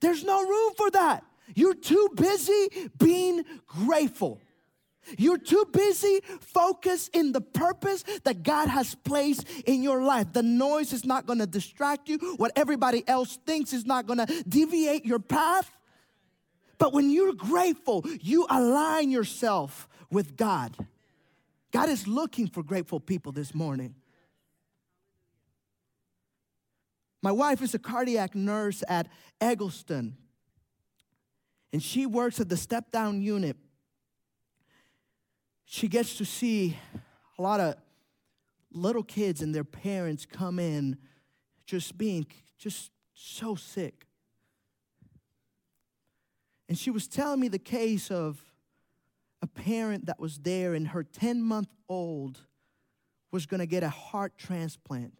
There's 0.00 0.24
no 0.24 0.42
room 0.42 0.72
for 0.76 0.90
that. 0.90 1.22
You're 1.54 1.74
too 1.74 2.10
busy 2.14 2.90
being 2.98 3.44
grateful. 3.66 4.40
You're 5.18 5.38
too 5.38 5.66
busy 5.70 6.20
focused 6.40 7.14
in 7.14 7.32
the 7.32 7.40
purpose 7.40 8.04
that 8.24 8.42
God 8.42 8.68
has 8.68 8.94
placed 8.94 9.48
in 9.66 9.82
your 9.82 10.02
life. 10.02 10.32
The 10.32 10.42
noise 10.42 10.92
is 10.92 11.04
not 11.04 11.26
going 11.26 11.40
to 11.40 11.46
distract 11.46 12.08
you. 12.08 12.18
What 12.36 12.52
everybody 12.56 13.06
else 13.06 13.38
thinks 13.46 13.72
is 13.72 13.84
not 13.84 14.06
going 14.06 14.24
to 14.24 14.44
deviate 14.48 15.04
your 15.04 15.18
path. 15.18 15.70
But 16.78 16.92
when 16.92 17.10
you're 17.10 17.34
grateful, 17.34 18.04
you 18.20 18.46
align 18.48 19.10
yourself 19.10 19.88
with 20.10 20.36
God. 20.36 20.76
God 21.70 21.88
is 21.88 22.06
looking 22.06 22.48
for 22.48 22.62
grateful 22.62 23.00
people 23.00 23.32
this 23.32 23.54
morning. 23.54 23.94
My 27.22 27.32
wife 27.32 27.62
is 27.62 27.74
a 27.74 27.78
cardiac 27.78 28.34
nurse 28.34 28.82
at 28.88 29.08
Egleston 29.40 30.16
and 31.74 31.82
she 31.82 32.06
works 32.06 32.38
at 32.38 32.48
the 32.48 32.56
step 32.56 32.92
down 32.92 33.20
unit. 33.20 33.56
She 35.64 35.88
gets 35.88 36.16
to 36.18 36.24
see 36.24 36.78
a 37.36 37.42
lot 37.42 37.58
of 37.58 37.74
little 38.70 39.02
kids 39.02 39.42
and 39.42 39.52
their 39.52 39.64
parents 39.64 40.24
come 40.24 40.60
in 40.60 40.96
just 41.66 41.98
being 41.98 42.26
just 42.58 42.92
so 43.12 43.56
sick. 43.56 44.06
And 46.68 46.78
she 46.78 46.92
was 46.92 47.08
telling 47.08 47.40
me 47.40 47.48
the 47.48 47.58
case 47.58 48.08
of 48.08 48.40
a 49.42 49.48
parent 49.48 50.06
that 50.06 50.20
was 50.20 50.38
there 50.38 50.74
and 50.74 50.86
her 50.86 51.02
10 51.02 51.42
month 51.42 51.74
old 51.88 52.38
was 53.32 53.46
going 53.46 53.58
to 53.58 53.66
get 53.66 53.82
a 53.82 53.88
heart 53.88 54.38
transplant. 54.38 55.14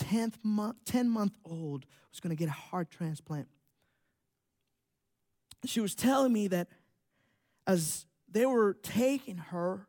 10th 0.00 0.34
month 0.42 0.78
10 0.86 1.08
month 1.08 1.36
old 1.44 1.86
was 2.10 2.18
going 2.18 2.36
to 2.36 2.36
get 2.36 2.48
a 2.48 2.52
heart 2.52 2.90
transplant 2.90 3.46
she 5.64 5.80
was 5.80 5.94
telling 5.94 6.32
me 6.32 6.48
that 6.48 6.68
as 7.66 8.06
they 8.30 8.46
were 8.46 8.74
taking 8.82 9.36
her, 9.36 9.86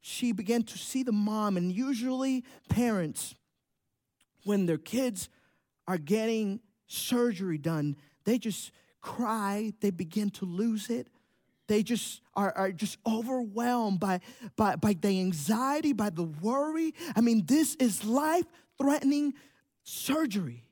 she 0.00 0.32
began 0.32 0.62
to 0.62 0.78
see 0.78 1.02
the 1.02 1.12
mom. 1.12 1.56
And 1.56 1.72
usually, 1.72 2.44
parents, 2.68 3.34
when 4.44 4.66
their 4.66 4.78
kids 4.78 5.28
are 5.86 5.98
getting 5.98 6.60
surgery 6.86 7.58
done, 7.58 7.96
they 8.24 8.38
just 8.38 8.72
cry, 9.00 9.72
they 9.80 9.90
begin 9.90 10.30
to 10.30 10.44
lose 10.44 10.90
it. 10.90 11.08
They 11.66 11.82
just 11.82 12.22
are, 12.34 12.52
are 12.56 12.72
just 12.72 12.96
overwhelmed 13.06 14.00
by, 14.00 14.20
by, 14.56 14.76
by 14.76 14.94
the 14.94 15.20
anxiety, 15.20 15.92
by 15.92 16.10
the 16.10 16.24
worry. 16.24 16.94
I 17.14 17.20
mean, 17.20 17.44
this 17.44 17.74
is 17.74 18.04
life 18.04 18.46
threatening 18.80 19.34
surgery. 19.82 20.64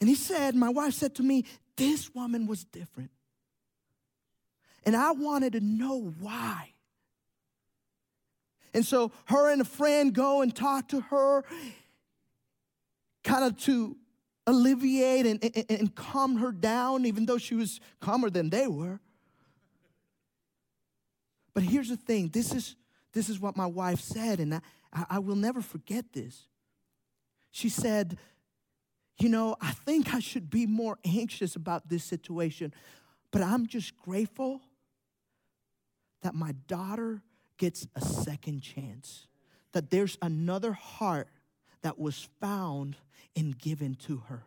And 0.00 0.08
he 0.08 0.14
said, 0.14 0.54
My 0.54 0.70
wife 0.70 0.94
said 0.94 1.14
to 1.16 1.22
me, 1.22 1.44
this 1.76 2.14
woman 2.14 2.46
was 2.46 2.64
different. 2.64 3.10
And 4.84 4.96
I 4.96 5.12
wanted 5.12 5.54
to 5.54 5.60
know 5.60 6.14
why. 6.20 6.72
And 8.72 8.84
so 8.84 9.10
her 9.26 9.50
and 9.50 9.60
a 9.60 9.64
friend 9.64 10.14
go 10.14 10.42
and 10.42 10.54
talk 10.54 10.88
to 10.88 11.00
her, 11.00 11.44
kind 13.24 13.44
of 13.44 13.56
to 13.62 13.96
alleviate 14.46 15.26
and, 15.26 15.42
and, 15.42 15.66
and, 15.68 15.94
calm 15.94 16.36
her 16.36 16.52
down, 16.52 17.04
even 17.04 17.26
though 17.26 17.38
she 17.38 17.54
was 17.54 17.80
calmer 18.00 18.30
than 18.30 18.50
they 18.50 18.68
were. 18.68 19.00
But 21.52 21.64
here's 21.64 21.88
the 21.88 21.96
thing 21.96 22.28
this 22.28 22.54
is, 22.54 22.76
this 23.12 23.28
is 23.28 23.40
what 23.40 23.56
my 23.56 23.66
wife 23.66 24.00
said, 24.00 24.38
and 24.38 24.54
I, 24.54 24.60
I 24.92 25.18
will 25.18 25.36
never 25.36 25.62
forget 25.62 26.12
this. 26.12 26.46
She 27.50 27.70
said, 27.70 28.18
you 29.18 29.28
know, 29.28 29.56
I 29.60 29.72
think 29.72 30.14
I 30.14 30.20
should 30.20 30.50
be 30.50 30.66
more 30.66 30.98
anxious 31.04 31.56
about 31.56 31.88
this 31.88 32.04
situation, 32.04 32.74
but 33.30 33.42
I'm 33.42 33.66
just 33.66 33.96
grateful 33.96 34.60
that 36.22 36.34
my 36.34 36.52
daughter 36.66 37.22
gets 37.56 37.86
a 37.94 38.00
second 38.00 38.60
chance, 38.60 39.26
that 39.72 39.90
there's 39.90 40.18
another 40.20 40.72
heart 40.72 41.28
that 41.82 41.98
was 41.98 42.28
found 42.40 42.96
and 43.34 43.58
given 43.58 43.94
to 43.94 44.18
her. 44.28 44.44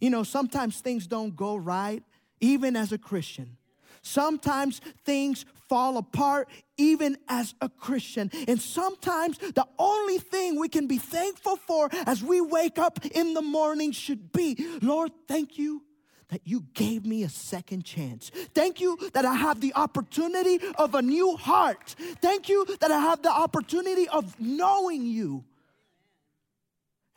You 0.00 0.10
know, 0.10 0.24
sometimes 0.24 0.80
things 0.80 1.06
don't 1.06 1.36
go 1.36 1.56
right, 1.56 2.02
even 2.40 2.76
as 2.76 2.92
a 2.92 2.98
Christian. 2.98 3.56
Sometimes 4.02 4.80
things 5.04 5.44
fall 5.68 5.96
apart 5.96 6.48
even 6.76 7.16
as 7.28 7.54
a 7.60 7.68
Christian. 7.68 8.30
And 8.46 8.60
sometimes 8.60 9.38
the 9.38 9.66
only 9.78 10.18
thing 10.18 10.58
we 10.60 10.68
can 10.68 10.86
be 10.86 10.98
thankful 10.98 11.56
for 11.56 11.88
as 12.06 12.22
we 12.22 12.40
wake 12.40 12.78
up 12.78 13.04
in 13.06 13.34
the 13.34 13.42
morning 13.42 13.92
should 13.92 14.32
be 14.32 14.56
Lord, 14.82 15.12
thank 15.28 15.56
you 15.58 15.82
that 16.28 16.42
you 16.44 16.64
gave 16.74 17.04
me 17.06 17.22
a 17.22 17.28
second 17.28 17.84
chance. 17.84 18.30
Thank 18.54 18.80
you 18.80 18.98
that 19.12 19.24
I 19.24 19.34
have 19.34 19.60
the 19.60 19.74
opportunity 19.74 20.58
of 20.76 20.94
a 20.94 21.02
new 21.02 21.36
heart. 21.36 21.94
Thank 22.20 22.48
you 22.48 22.66
that 22.80 22.90
I 22.90 22.98
have 22.98 23.22
the 23.22 23.30
opportunity 23.30 24.08
of 24.08 24.38
knowing 24.40 25.06
you. 25.06 25.44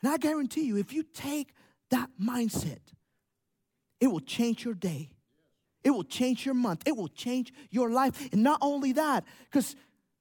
And 0.02 0.12
I 0.12 0.18
guarantee 0.18 0.64
you, 0.64 0.76
if 0.76 0.92
you 0.92 1.02
take 1.02 1.54
that 1.90 2.10
mindset, 2.22 2.80
it 4.00 4.08
will 4.08 4.20
change 4.20 4.64
your 4.64 4.74
day. 4.74 5.15
It 5.86 5.90
will 5.90 6.02
change 6.02 6.44
your 6.44 6.56
month. 6.56 6.82
It 6.84 6.96
will 6.96 7.06
change 7.06 7.52
your 7.70 7.90
life. 7.90 8.28
And 8.32 8.42
not 8.42 8.58
only 8.60 8.90
that, 8.94 9.22
because 9.44 9.76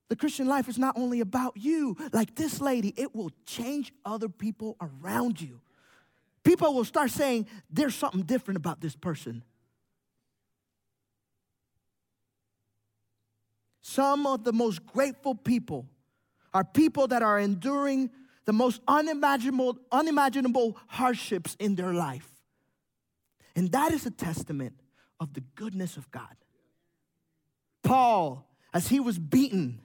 the 0.10 0.16
Christian 0.16 0.48
life 0.48 0.70
is 0.70 0.78
not 0.78 0.96
only 0.96 1.22
about 1.22 1.58
you, 1.58 1.98
like 2.14 2.36
this 2.36 2.62
lady, 2.62 2.94
it 2.96 3.16
will 3.16 3.32
change 3.48 3.92
other 4.06 4.30
people 4.30 4.78
around 4.80 5.42
you. 5.42 5.60
People 6.44 6.76
will 6.76 6.84
start 6.84 7.10
saying, 7.10 7.48
there's 7.68 7.96
something 7.96 8.22
different 8.22 8.58
about 8.58 8.80
this 8.80 8.96
person. 8.96 9.42
Some 13.82 14.28
of 14.28 14.44
the 14.44 14.54
most 14.54 14.86
grateful 14.86 15.34
people 15.34 15.88
are 16.54 16.64
people 16.64 17.08
that 17.08 17.24
are 17.24 17.40
enduring 17.40 18.12
the 18.46 18.54
most 18.54 18.82
unimaginable, 18.88 19.80
unimaginable 19.92 20.78
hardships 20.86 21.56
in 21.58 21.74
their 21.74 21.96
life. 21.96 22.30
And 23.56 23.72
that 23.72 23.94
is 23.94 24.06
a 24.06 24.12
testament 24.12 24.76
of 25.20 25.34
the 25.34 25.42
goodness 25.56 25.98
of 25.98 26.10
God. 26.12 26.36
Paul, 27.84 28.48
as 28.74 28.88
he 28.88 29.00
was 29.00 29.20
beaten, 29.20 29.80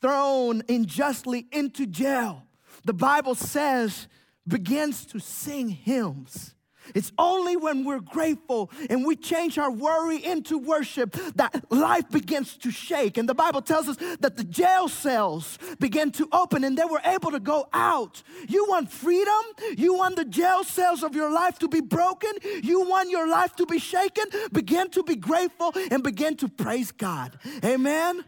thrown 0.00 0.62
unjustly 0.68 1.46
into 1.52 1.86
jail, 1.86 2.44
the 2.84 2.94
Bible 2.94 3.34
says, 3.34 4.08
begins 4.46 5.04
to 5.06 5.18
sing 5.18 5.68
hymns 5.68 6.54
it's 6.94 7.12
only 7.18 7.56
when 7.56 7.84
we're 7.84 8.00
grateful 8.00 8.70
and 8.88 9.04
we 9.04 9.16
change 9.16 9.58
our 9.58 9.70
worry 9.70 10.24
into 10.24 10.58
worship 10.58 11.12
that 11.34 11.70
life 11.70 12.08
begins 12.10 12.56
to 12.58 12.70
shake. 12.70 13.18
And 13.18 13.28
the 13.28 13.34
Bible 13.34 13.62
tells 13.62 13.88
us 13.88 13.96
that 14.20 14.36
the 14.36 14.44
jail 14.44 14.88
cells 14.88 15.58
began 15.78 16.10
to 16.12 16.28
open 16.32 16.64
and 16.64 16.76
they 16.76 16.84
were 16.84 17.00
able 17.04 17.30
to 17.30 17.40
go 17.40 17.68
out. 17.72 18.22
You 18.48 18.66
want 18.68 18.90
freedom? 18.90 19.34
You 19.76 19.94
want 19.94 20.16
the 20.16 20.24
jail 20.24 20.64
cells 20.64 21.02
of 21.02 21.14
your 21.14 21.30
life 21.30 21.58
to 21.60 21.68
be 21.68 21.80
broken? 21.80 22.32
You 22.62 22.88
want 22.88 23.10
your 23.10 23.28
life 23.28 23.56
to 23.56 23.66
be 23.66 23.78
shaken? 23.78 24.24
Begin 24.52 24.90
to 24.90 25.02
be 25.02 25.16
grateful 25.16 25.72
and 25.90 26.02
begin 26.02 26.36
to 26.38 26.48
praise 26.48 26.92
God. 26.92 27.38
Amen? 27.64 28.24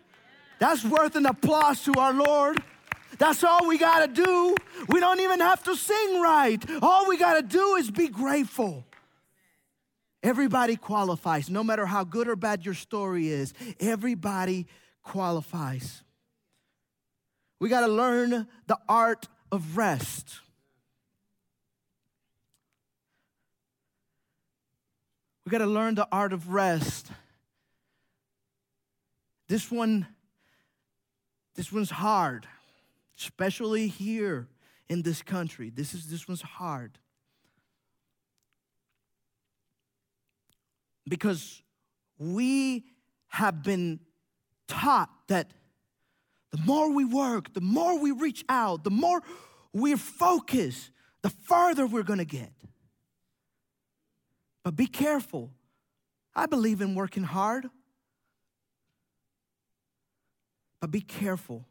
That's 0.58 0.84
worth 0.84 1.14
an 1.16 1.26
applause 1.26 1.82
to 1.84 1.94
our 1.94 2.12
Lord. 2.12 2.62
That's 3.18 3.42
all 3.42 3.66
we 3.66 3.78
got 3.78 4.06
to 4.06 4.22
do. 4.22 4.56
We 4.88 5.00
don't 5.00 5.20
even 5.20 5.40
have 5.40 5.62
to 5.64 5.76
sing 5.76 6.20
right. 6.20 6.64
All 6.82 7.08
we 7.08 7.16
got 7.16 7.34
to 7.34 7.42
do 7.42 7.74
is 7.74 7.90
be 7.90 8.08
grateful. 8.08 8.84
Everybody 10.22 10.76
qualifies, 10.76 11.50
no 11.50 11.62
matter 11.62 11.86
how 11.86 12.04
good 12.04 12.28
or 12.28 12.36
bad 12.36 12.64
your 12.64 12.74
story 12.74 13.28
is. 13.28 13.54
Everybody 13.80 14.66
qualifies. 15.02 16.02
We 17.60 17.68
got 17.68 17.80
to 17.80 17.88
learn 17.88 18.46
the 18.66 18.78
art 18.88 19.26
of 19.50 19.76
rest. 19.76 20.40
We 25.44 25.50
got 25.50 25.58
to 25.58 25.66
learn 25.66 25.94
the 25.94 26.06
art 26.12 26.32
of 26.32 26.50
rest. 26.50 27.08
This 29.48 29.70
one 29.70 30.06
this 31.54 31.72
one's 31.72 31.90
hard 31.90 32.46
especially 33.18 33.88
here 33.88 34.48
in 34.88 35.02
this 35.02 35.22
country. 35.22 35.70
This 35.70 35.94
is 35.94 36.06
this 36.06 36.28
one's 36.28 36.42
hard. 36.42 36.98
Because 41.08 41.62
we 42.18 42.84
have 43.28 43.62
been 43.62 44.00
taught 44.66 45.10
that 45.28 45.50
the 46.50 46.58
more 46.58 46.92
we 46.92 47.04
work, 47.04 47.52
the 47.54 47.60
more 47.60 47.98
we 47.98 48.10
reach 48.10 48.44
out, 48.48 48.84
the 48.84 48.90
more 48.90 49.22
we're 49.72 49.96
focused, 49.96 50.90
the 51.22 51.30
farther 51.30 51.86
we're 51.86 52.02
going 52.02 52.18
to 52.18 52.24
get. 52.24 52.52
But 54.62 54.76
be 54.76 54.86
careful. 54.86 55.50
I 56.34 56.46
believe 56.46 56.80
in 56.80 56.94
working 56.94 57.24
hard. 57.24 57.68
But 60.80 60.90
be 60.90 61.00
careful 61.00 61.67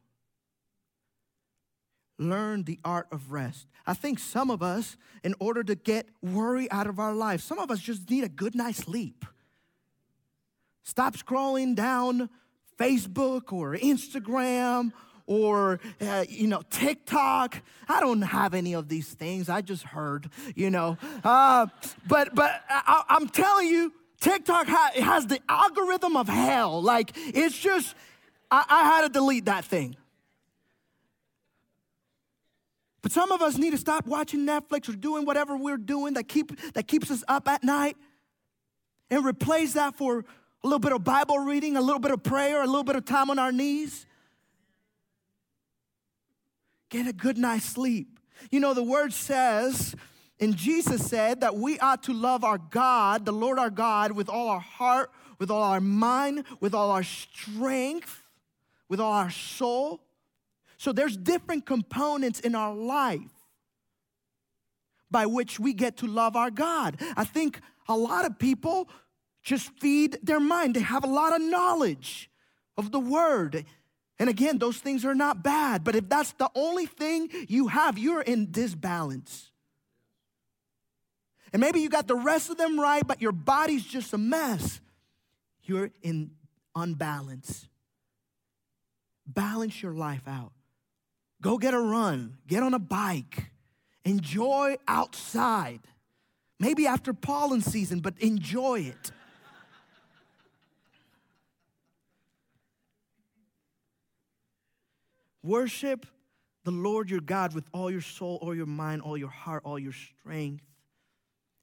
learn 2.17 2.63
the 2.63 2.79
art 2.83 3.07
of 3.11 3.31
rest. 3.31 3.67
I 3.85 3.93
think 3.93 4.19
some 4.19 4.49
of 4.49 4.61
us, 4.61 4.97
in 5.23 5.35
order 5.39 5.63
to 5.63 5.75
get 5.75 6.07
worry 6.21 6.69
out 6.71 6.87
of 6.87 6.99
our 6.99 7.13
life, 7.13 7.41
some 7.41 7.59
of 7.59 7.71
us 7.71 7.79
just 7.79 8.09
need 8.09 8.23
a 8.23 8.29
good 8.29 8.55
night's 8.55 8.79
sleep. 8.79 9.25
Stop 10.83 11.15
scrolling 11.15 11.75
down 11.75 12.29
Facebook 12.77 13.51
or 13.51 13.75
Instagram 13.75 14.91
or 15.25 15.79
uh, 16.01 16.25
you 16.29 16.47
know 16.47 16.61
TikTok. 16.69 17.61
I 17.87 17.99
don't 17.99 18.21
have 18.21 18.53
any 18.53 18.73
of 18.73 18.87
these 18.87 19.07
things. 19.07 19.49
I 19.49 19.61
just 19.61 19.83
heard, 19.83 20.29
you 20.55 20.69
know. 20.69 20.97
Uh, 21.23 21.67
but 22.07 22.33
but 22.33 22.63
I, 22.69 23.03
am 23.09 23.27
telling 23.29 23.67
you, 23.67 23.93
TikTok 24.19 24.67
ha- 24.67 24.91
has 24.95 25.27
the 25.27 25.39
algorithm 25.47 26.15
of 26.15 26.27
hell. 26.27 26.81
Like 26.81 27.11
it's 27.15 27.57
just, 27.57 27.93
I, 28.49 28.65
I 28.69 28.83
had 28.83 29.01
to 29.03 29.09
delete 29.09 29.45
that 29.45 29.65
thing. 29.65 29.95
But 33.01 33.11
some 33.11 33.31
of 33.31 33.41
us 33.41 33.57
need 33.57 33.71
to 33.71 33.77
stop 33.77 34.07
watching 34.07 34.45
Netflix 34.45 34.89
or 34.89 34.93
doing 34.93 35.25
whatever 35.25 35.55
we're 35.55 35.77
doing 35.77 36.15
that, 36.15 36.27
keep, 36.27 36.59
that 36.73 36.87
keeps 36.87 37.11
us 37.11 37.23
up 37.27 37.47
at 37.47 37.63
night 37.63 37.95
and 39.09 39.25
replace 39.25 39.73
that 39.73 39.95
for 39.95 40.19
a 40.19 40.67
little 40.67 40.79
bit 40.79 40.91
of 40.91 41.03
Bible 41.03 41.39
reading, 41.39 41.77
a 41.77 41.81
little 41.81 41.99
bit 41.99 42.11
of 42.11 42.23
prayer, 42.23 42.61
a 42.61 42.65
little 42.65 42.83
bit 42.83 42.95
of 42.95 43.05
time 43.05 43.29
on 43.29 43.39
our 43.39 43.51
knees. 43.51 44.05
Get 46.89 47.07
a 47.07 47.13
good 47.13 47.37
night's 47.37 47.65
sleep. 47.65 48.19
You 48.51 48.59
know, 48.59 48.73
the 48.73 48.83
word 48.83 49.13
says, 49.13 49.95
and 50.39 50.55
Jesus 50.55 51.05
said 51.07 51.41
that 51.41 51.55
we 51.55 51.79
ought 51.79 52.03
to 52.03 52.13
love 52.13 52.43
our 52.43 52.57
God, 52.57 53.25
the 53.25 53.31
Lord 53.31 53.59
our 53.59 53.69
God, 53.69 54.11
with 54.11 54.29
all 54.29 54.49
our 54.49 54.59
heart, 54.59 55.11
with 55.39 55.51
all 55.51 55.63
our 55.63 55.81
mind, 55.81 56.43
with 56.59 56.73
all 56.73 56.91
our 56.91 57.03
strength, 57.03 58.23
with 58.89 58.99
all 58.99 59.13
our 59.13 59.29
soul. 59.29 60.01
So 60.77 60.93
there's 60.93 61.17
different 61.17 61.65
components 61.65 62.39
in 62.39 62.55
our 62.55 62.73
life 62.73 63.21
by 65.09 65.25
which 65.25 65.59
we 65.59 65.73
get 65.73 65.97
to 65.97 66.07
love 66.07 66.35
our 66.35 66.51
God. 66.51 67.01
I 67.15 67.23
think 67.23 67.59
a 67.87 67.97
lot 67.97 68.25
of 68.25 68.37
people 68.37 68.89
just 69.41 69.71
feed 69.79 70.19
their 70.21 70.39
mind. 70.39 70.75
They 70.75 70.81
have 70.81 71.03
a 71.03 71.07
lot 71.07 71.33
of 71.33 71.41
knowledge 71.41 72.29
of 72.77 72.91
the 72.91 72.99
word. 72.99 73.65
And 74.19 74.29
again, 74.29 74.57
those 74.57 74.77
things 74.77 75.05
are 75.05 75.15
not 75.15 75.43
bad, 75.43 75.83
but 75.83 75.95
if 75.95 76.09
that's 76.09 76.33
the 76.33 76.49
only 76.53 76.85
thing 76.85 77.29
you 77.47 77.67
have, 77.67 77.97
you're 77.97 78.21
in 78.21 78.51
disbalance. 78.51 79.51
And 81.53 81.61
maybe 81.61 81.79
you 81.79 81.89
got 81.89 82.07
the 82.07 82.15
rest 82.15 82.49
of 82.49 82.57
them 82.57 82.79
right, 82.79 83.05
but 83.07 83.21
your 83.21 83.31
body's 83.31 83.85
just 83.85 84.13
a 84.13 84.17
mess. 84.17 84.81
You're 85.63 85.91
in 86.01 86.31
unbalance. 86.75 87.67
Balance 89.25 89.81
your 89.81 89.93
life 89.93 90.27
out. 90.27 90.51
Go 91.41 91.57
get 91.57 91.73
a 91.73 91.79
run, 91.79 92.37
get 92.47 92.63
on 92.63 92.73
a 92.73 92.79
bike, 92.79 93.51
enjoy 94.03 94.77
outside. 94.87 95.81
Maybe 96.59 96.87
after 96.87 97.13
pollen 97.13 97.61
season, 97.61 97.99
but 97.99 98.17
enjoy 98.19 98.81
it. 98.81 99.11
Worship 105.43 106.05
the 106.65 106.71
Lord 106.71 107.09
your 107.09 107.21
God 107.21 107.53
with 107.53 107.63
all 107.71 107.89
your 107.89 108.01
soul, 108.01 108.39
all 108.41 108.53
your 108.53 108.65
mind, 108.65 109.01
all 109.01 109.17
your 109.17 109.29
heart, 109.29 109.63
all 109.63 109.79
your 109.79 109.93
strength. 109.93 110.65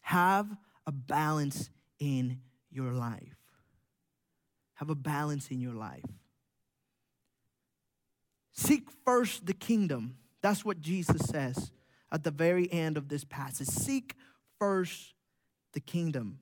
Have 0.01 0.49
a 0.87 0.93
balance 0.93 1.69
in 1.99 2.41
your 2.71 2.93
life. 2.93 3.37
Have 4.75 4.89
a 4.89 4.95
balance 4.95 5.49
in 5.49 5.61
your 5.61 5.75
life. 5.75 6.05
Seek 8.55 8.89
first 9.05 9.47
the 9.47 9.53
kingdom. 9.53 10.17
That's 10.41 10.65
what 10.65 10.81
Jesus 10.81 11.27
says 11.27 11.73
at 12.11 12.23
the 12.23 12.31
very 12.31 12.73
end 12.73 12.97
of 12.97 13.09
this 13.09 13.25
passage. 13.25 13.67
Seek 13.67 14.15
first 14.59 15.15
the 15.73 15.81
kingdom. 15.81 16.39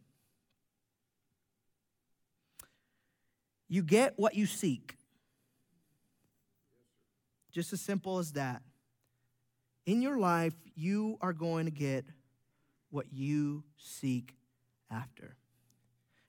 You 3.69 3.83
get 3.83 4.13
what 4.19 4.35
you 4.35 4.45
seek. 4.45 4.97
Just 7.51 7.73
as 7.73 7.81
simple 7.81 8.19
as 8.19 8.33
that. 8.33 8.63
In 9.87 10.03
your 10.03 10.19
life, 10.19 10.55
you 10.75 11.17
are 11.23 11.33
going 11.33 11.65
to 11.65 11.71
get 11.71 12.05
what 12.91 13.07
you 13.11 13.65
seek 13.79 14.37
after. 14.91 15.37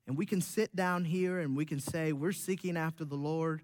And 0.08 0.18
we 0.18 0.26
can 0.26 0.40
sit 0.40 0.74
down 0.74 1.04
here 1.04 1.40
and 1.40 1.56
we 1.56 1.66
can 1.66 1.80
say, 1.80 2.14
We're 2.14 2.32
seeking 2.32 2.78
after 2.78 3.04
the 3.04 3.16
Lord. 3.16 3.62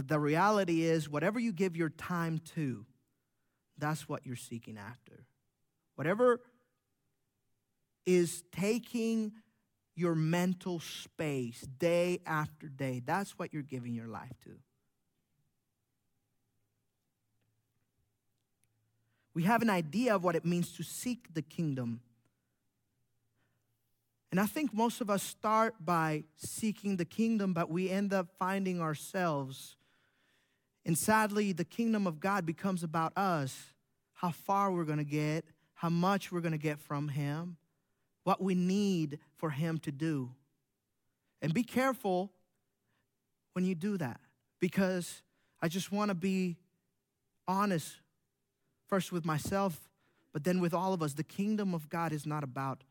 But 0.00 0.08
the 0.08 0.18
reality 0.18 0.84
is, 0.84 1.10
whatever 1.10 1.38
you 1.38 1.52
give 1.52 1.76
your 1.76 1.90
time 1.90 2.40
to, 2.54 2.86
that's 3.76 4.08
what 4.08 4.24
you're 4.24 4.34
seeking 4.34 4.78
after. 4.78 5.26
Whatever 5.94 6.40
is 8.06 8.42
taking 8.50 9.32
your 9.94 10.14
mental 10.14 10.80
space 10.80 11.60
day 11.60 12.20
after 12.24 12.66
day, 12.66 13.02
that's 13.04 13.38
what 13.38 13.52
you're 13.52 13.60
giving 13.60 13.92
your 13.92 14.06
life 14.06 14.32
to. 14.44 14.52
We 19.34 19.42
have 19.42 19.60
an 19.60 19.68
idea 19.68 20.14
of 20.14 20.24
what 20.24 20.34
it 20.34 20.46
means 20.46 20.74
to 20.78 20.82
seek 20.82 21.34
the 21.34 21.42
kingdom. 21.42 22.00
And 24.30 24.40
I 24.40 24.46
think 24.46 24.72
most 24.72 25.02
of 25.02 25.10
us 25.10 25.22
start 25.22 25.74
by 25.78 26.24
seeking 26.38 26.96
the 26.96 27.04
kingdom, 27.04 27.52
but 27.52 27.68
we 27.68 27.90
end 27.90 28.14
up 28.14 28.28
finding 28.38 28.80
ourselves 28.80 29.76
and 30.84 30.96
sadly, 30.96 31.52
the 31.52 31.64
kingdom 31.64 32.06
of 32.06 32.20
God 32.20 32.46
becomes 32.46 32.82
about 32.82 33.12
us 33.16 33.74
how 34.14 34.30
far 34.30 34.70
we're 34.72 34.84
going 34.84 34.98
to 34.98 35.04
get, 35.04 35.44
how 35.74 35.88
much 35.88 36.30
we're 36.30 36.40
going 36.40 36.52
to 36.52 36.58
get 36.58 36.78
from 36.78 37.08
Him, 37.08 37.56
what 38.24 38.42
we 38.42 38.54
need 38.54 39.18
for 39.36 39.50
Him 39.50 39.78
to 39.78 39.92
do. 39.92 40.30
And 41.42 41.54
be 41.54 41.62
careful 41.62 42.30
when 43.52 43.64
you 43.64 43.74
do 43.74 43.96
that 43.96 44.20
because 44.60 45.22
I 45.62 45.68
just 45.68 45.90
want 45.90 46.10
to 46.10 46.14
be 46.14 46.56
honest 47.48 47.96
first 48.88 49.12
with 49.12 49.24
myself, 49.24 49.88
but 50.32 50.44
then 50.44 50.60
with 50.60 50.74
all 50.74 50.92
of 50.92 51.02
us. 51.02 51.14
The 51.14 51.24
kingdom 51.24 51.74
of 51.74 51.88
God 51.88 52.12
is 52.12 52.26
not 52.26 52.44
about 52.44 52.84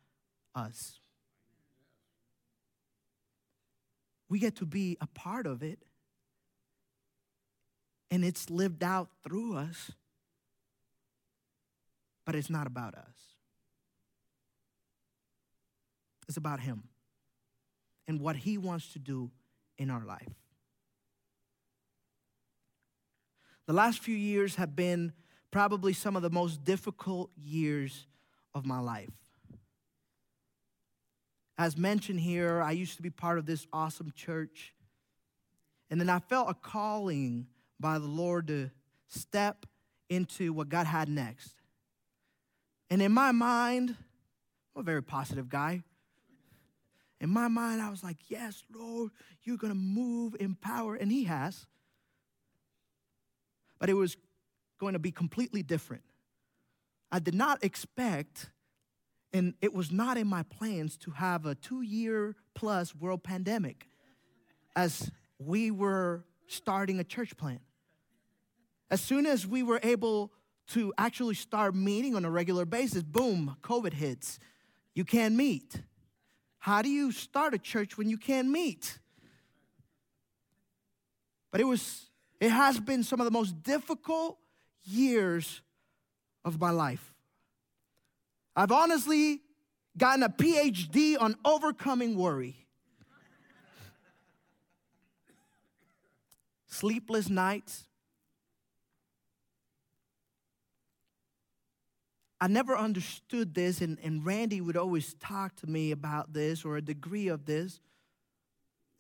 us. 0.56 1.00
We 4.30 4.40
get 4.40 4.56
to 4.58 4.66
be 4.66 4.98
a 5.02 5.08
part 5.08 5.48
of 5.48 5.64
it, 5.64 5.84
and 8.12 8.26
it's 8.26 8.50
lived 8.50 8.84
out 8.84 9.10
through 9.24 9.56
us, 9.56 9.92
but 12.26 12.36
it's 12.36 12.50
not 12.50 12.68
about 12.68 12.96
us. 12.96 13.16
It's 16.28 16.38
about 16.38 16.60
Him 16.60 16.84
and 18.08 18.20
what 18.20 18.36
He 18.36 18.58
wants 18.58 18.94
to 18.94 19.00
do 19.00 19.32
in 19.78 19.90
our 19.90 20.04
life. 20.06 20.28
The 23.68 23.74
last 23.74 24.00
few 24.00 24.16
years 24.16 24.56
have 24.56 24.76
been 24.76 25.14
probably 25.52 25.94
some 25.94 26.16
of 26.16 26.22
the 26.22 26.30
most 26.30 26.64
difficult 26.64 27.30
years 27.38 28.08
of 28.54 28.66
my 28.66 28.80
life. 28.80 29.10
As 31.58 31.78
mentioned 31.78 32.20
here, 32.20 32.62
I 32.62 32.72
used 32.72 32.96
to 32.96 33.04
be 33.04 33.10
part 33.10 33.38
of 33.38 33.46
this 33.46 33.68
awesome 33.74 34.12
church. 34.16 34.74
And 35.90 36.00
then 36.00 36.10
I 36.10 36.20
felt 36.20 36.50
a 36.50 36.54
calling 36.54 37.48
by 37.80 38.00
the 38.00 38.08
Lord 38.08 38.48
to 38.48 38.72
step 39.08 39.66
into 40.10 40.54
what 40.54 40.70
God 40.70 40.86
had 40.86 41.10
next. 41.10 41.56
And 42.90 43.02
in 43.02 43.12
my 43.12 43.32
mind, 43.32 43.96
I'm 44.76 44.82
a 44.82 44.84
very 44.84 45.04
positive 45.04 45.50
guy. 45.50 45.84
In 47.22 47.30
my 47.30 47.48
mind, 47.48 47.82
I 47.82 47.90
was 47.90 48.04
like, 48.04 48.18
Yes, 48.28 48.64
Lord, 48.74 49.12
you're 49.44 49.58
going 49.58 49.74
to 49.74 49.80
move 49.80 50.36
in 50.40 50.56
power. 50.56 50.96
And 50.96 51.12
He 51.12 51.26
has. 51.26 51.68
But 53.80 53.90
it 53.90 53.94
was 53.94 54.18
going 54.80 54.94
to 54.94 55.00
be 55.00 55.12
completely 55.12 55.62
different. 55.62 56.04
I 57.12 57.20
did 57.20 57.36
not 57.36 57.64
expect 57.64 58.50
and 59.34 59.54
it 59.62 59.74
was 59.74 59.92
not 59.92 60.18
in 60.18 60.28
my 60.28 60.44
plans 60.44 60.98
to 60.98 61.12
have 61.12 61.46
a 61.46 61.56
two 61.56 61.82
year 61.82 62.36
plus 62.56 62.96
world 62.96 63.24
pandemic 63.24 63.88
as 64.76 65.12
we 65.38 65.72
were 65.72 66.24
starting 66.48 67.00
a 67.00 67.04
church 67.04 67.38
plant. 67.38 67.62
As 68.92 69.02
soon 69.02 69.26
as 69.26 69.46
we 69.46 69.64
were 69.64 69.80
able 69.84 70.32
to 70.70 70.94
actually 70.98 71.36
start 71.36 71.76
meeting 71.76 72.16
on 72.16 72.26
a 72.26 72.30
regular 72.30 72.66
basis, 72.66 73.04
boom, 73.04 73.58
COVID 73.62 73.94
hits. 73.94 74.40
You 74.94 75.04
can't 75.04 75.36
meet. 75.36 75.82
How 76.60 76.82
do 76.82 76.90
you 76.90 77.12
start 77.12 77.54
a 77.54 77.58
church 77.58 77.98
when 77.98 78.10
you 78.10 78.18
can't 78.18 78.50
meet? 78.50 79.00
But 81.52 81.62
it 81.62 81.64
was, 81.64 82.10
it 82.40 82.50
has 82.50 82.80
been 82.80 83.04
some 83.04 83.20
of 83.20 83.26
the 83.26 83.32
most 83.32 83.64
difficult 83.64 84.38
years 84.84 85.62
of 86.46 86.60
my 86.60 86.70
life. 86.70 87.14
I've 88.56 88.72
honestly 88.72 89.42
gotten 89.98 90.24
a 90.24 90.30
PhD 90.30 91.16
on 91.20 91.36
overcoming 91.44 92.16
worry. 92.16 92.68
Sleepless 96.68 97.30
nights. 97.30 97.89
I 102.42 102.48
never 102.48 102.78
understood 102.78 103.54
this, 103.54 103.82
and, 103.82 103.98
and 104.02 104.26
Randy 104.26 104.62
would 104.62 104.78
always 104.78 105.14
talk 105.16 105.56
to 105.58 105.68
me 105.68 105.92
about 105.92 106.32
this 106.32 106.64
or 106.64 106.78
a 106.78 106.82
degree 106.82 107.28
of 107.28 107.46
this. 107.46 107.82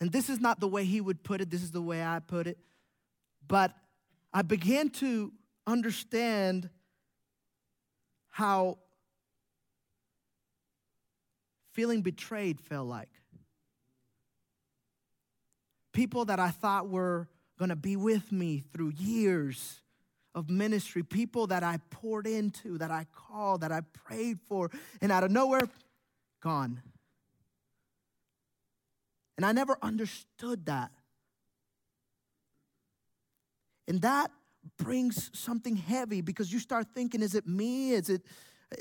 And 0.01 0.11
this 0.11 0.29
is 0.29 0.39
not 0.39 0.59
the 0.59 0.67
way 0.67 0.83
he 0.83 0.99
would 0.99 1.23
put 1.23 1.41
it, 1.41 1.49
this 1.49 1.63
is 1.63 1.71
the 1.71 1.81
way 1.81 2.03
I 2.03 2.19
put 2.19 2.47
it. 2.47 2.57
But 3.47 3.73
I 4.33 4.41
began 4.41 4.89
to 4.91 5.31
understand 5.65 6.69
how 8.29 8.77
feeling 11.71 12.01
betrayed 12.01 12.59
felt 12.59 12.87
like. 12.87 13.09
People 15.93 16.25
that 16.25 16.39
I 16.39 16.49
thought 16.49 16.89
were 16.89 17.27
going 17.57 17.69
to 17.69 17.75
be 17.75 17.95
with 17.95 18.31
me 18.31 18.63
through 18.73 18.93
years 18.97 19.79
of 20.39 20.49
ministry, 20.49 21.03
people 21.03 21.47
that 21.47 21.63
I 21.63 21.79
poured 21.91 22.25
into, 22.25 22.77
that 22.79 22.89
I 22.89 23.05
called, 23.13 23.61
that 23.61 23.71
I 23.71 23.81
prayed 23.81 24.39
for, 24.47 24.71
and 25.01 25.11
out 25.11 25.23
of 25.23 25.31
nowhere, 25.31 25.69
gone. 26.41 26.81
And 29.37 29.45
I 29.45 29.51
never 29.51 29.77
understood 29.81 30.65
that. 30.65 30.91
And 33.87 34.01
that 34.01 34.31
brings 34.77 35.29
something 35.37 35.75
heavy 35.75 36.21
because 36.21 36.51
you 36.51 36.59
start 36.59 36.87
thinking, 36.93 37.21
is 37.21 37.35
it 37.35 37.47
me? 37.47 37.91
Is 37.91 38.09
it 38.09 38.23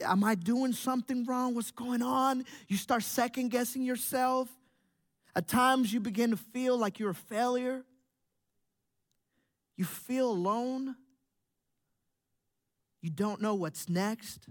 Am 0.05 0.23
I 0.23 0.35
doing 0.35 0.73
something 0.73 1.25
wrong? 1.25 1.55
What's 1.55 1.71
going 1.71 2.03
on? 2.03 2.45
You 2.69 2.77
start 2.77 3.03
second 3.03 3.49
guessing 3.49 3.83
yourself. 3.83 4.49
At 5.35 5.49
times, 5.49 5.93
you 5.93 6.01
begin 6.01 6.31
to 6.31 6.37
feel 6.37 6.77
like 6.77 6.99
you're 6.99 7.11
a 7.11 7.15
failure. 7.15 7.85
You 9.77 9.85
feel 9.85 10.31
alone. 10.31 10.97
You 13.01 13.11
don't 13.11 13.41
know 13.41 13.55
what's 13.55 13.89
next. 13.89 14.49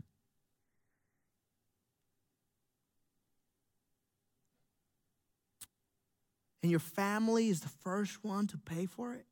And 6.64 6.72
your 6.72 6.80
family 6.80 7.50
is 7.50 7.62
the 7.62 7.70
first 7.70 8.24
one 8.24 8.48
to 8.48 8.58
pay 8.58 8.86
for 8.86 9.14
it. 9.14 9.26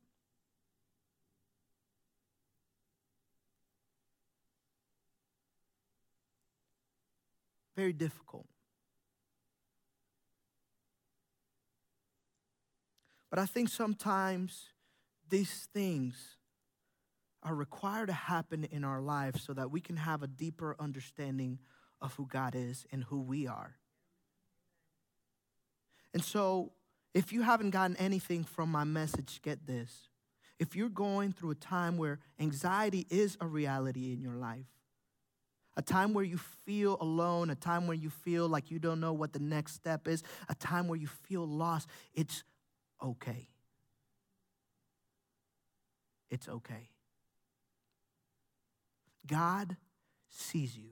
very 7.76 7.92
difficult. 7.92 8.46
But 13.30 13.38
I 13.38 13.46
think 13.46 13.68
sometimes 13.68 14.70
these 15.28 15.68
things 15.74 16.35
are 17.46 17.54
required 17.54 18.08
to 18.08 18.12
happen 18.12 18.64
in 18.64 18.82
our 18.82 19.00
lives 19.00 19.42
so 19.42 19.54
that 19.54 19.70
we 19.70 19.80
can 19.80 19.96
have 19.96 20.22
a 20.22 20.26
deeper 20.26 20.74
understanding 20.80 21.60
of 22.00 22.12
who 22.14 22.26
God 22.26 22.54
is 22.56 22.84
and 22.90 23.04
who 23.04 23.22
we 23.22 23.46
are. 23.46 23.76
And 26.12 26.24
so, 26.24 26.72
if 27.14 27.32
you 27.32 27.42
haven't 27.42 27.70
gotten 27.70 27.96
anything 27.96 28.42
from 28.42 28.70
my 28.70 28.82
message, 28.84 29.40
get 29.42 29.64
this. 29.66 30.08
If 30.58 30.74
you're 30.74 30.88
going 30.88 31.32
through 31.32 31.52
a 31.52 31.56
time 31.56 31.96
where 31.96 32.18
anxiety 32.40 33.06
is 33.10 33.38
a 33.40 33.46
reality 33.46 34.12
in 34.12 34.20
your 34.20 34.34
life, 34.34 34.66
a 35.76 35.82
time 35.82 36.14
where 36.14 36.24
you 36.24 36.38
feel 36.64 36.96
alone, 37.00 37.50
a 37.50 37.54
time 37.54 37.86
where 37.86 37.96
you 37.96 38.10
feel 38.10 38.48
like 38.48 38.70
you 38.70 38.78
don't 38.78 38.98
know 38.98 39.12
what 39.12 39.32
the 39.32 39.38
next 39.38 39.74
step 39.74 40.08
is, 40.08 40.22
a 40.48 40.54
time 40.54 40.88
where 40.88 40.98
you 40.98 41.06
feel 41.06 41.46
lost, 41.46 41.88
it's 42.12 42.42
okay. 43.02 43.48
It's 46.28 46.48
okay. 46.48 46.90
God 49.26 49.76
sees 50.28 50.76
you. 50.76 50.90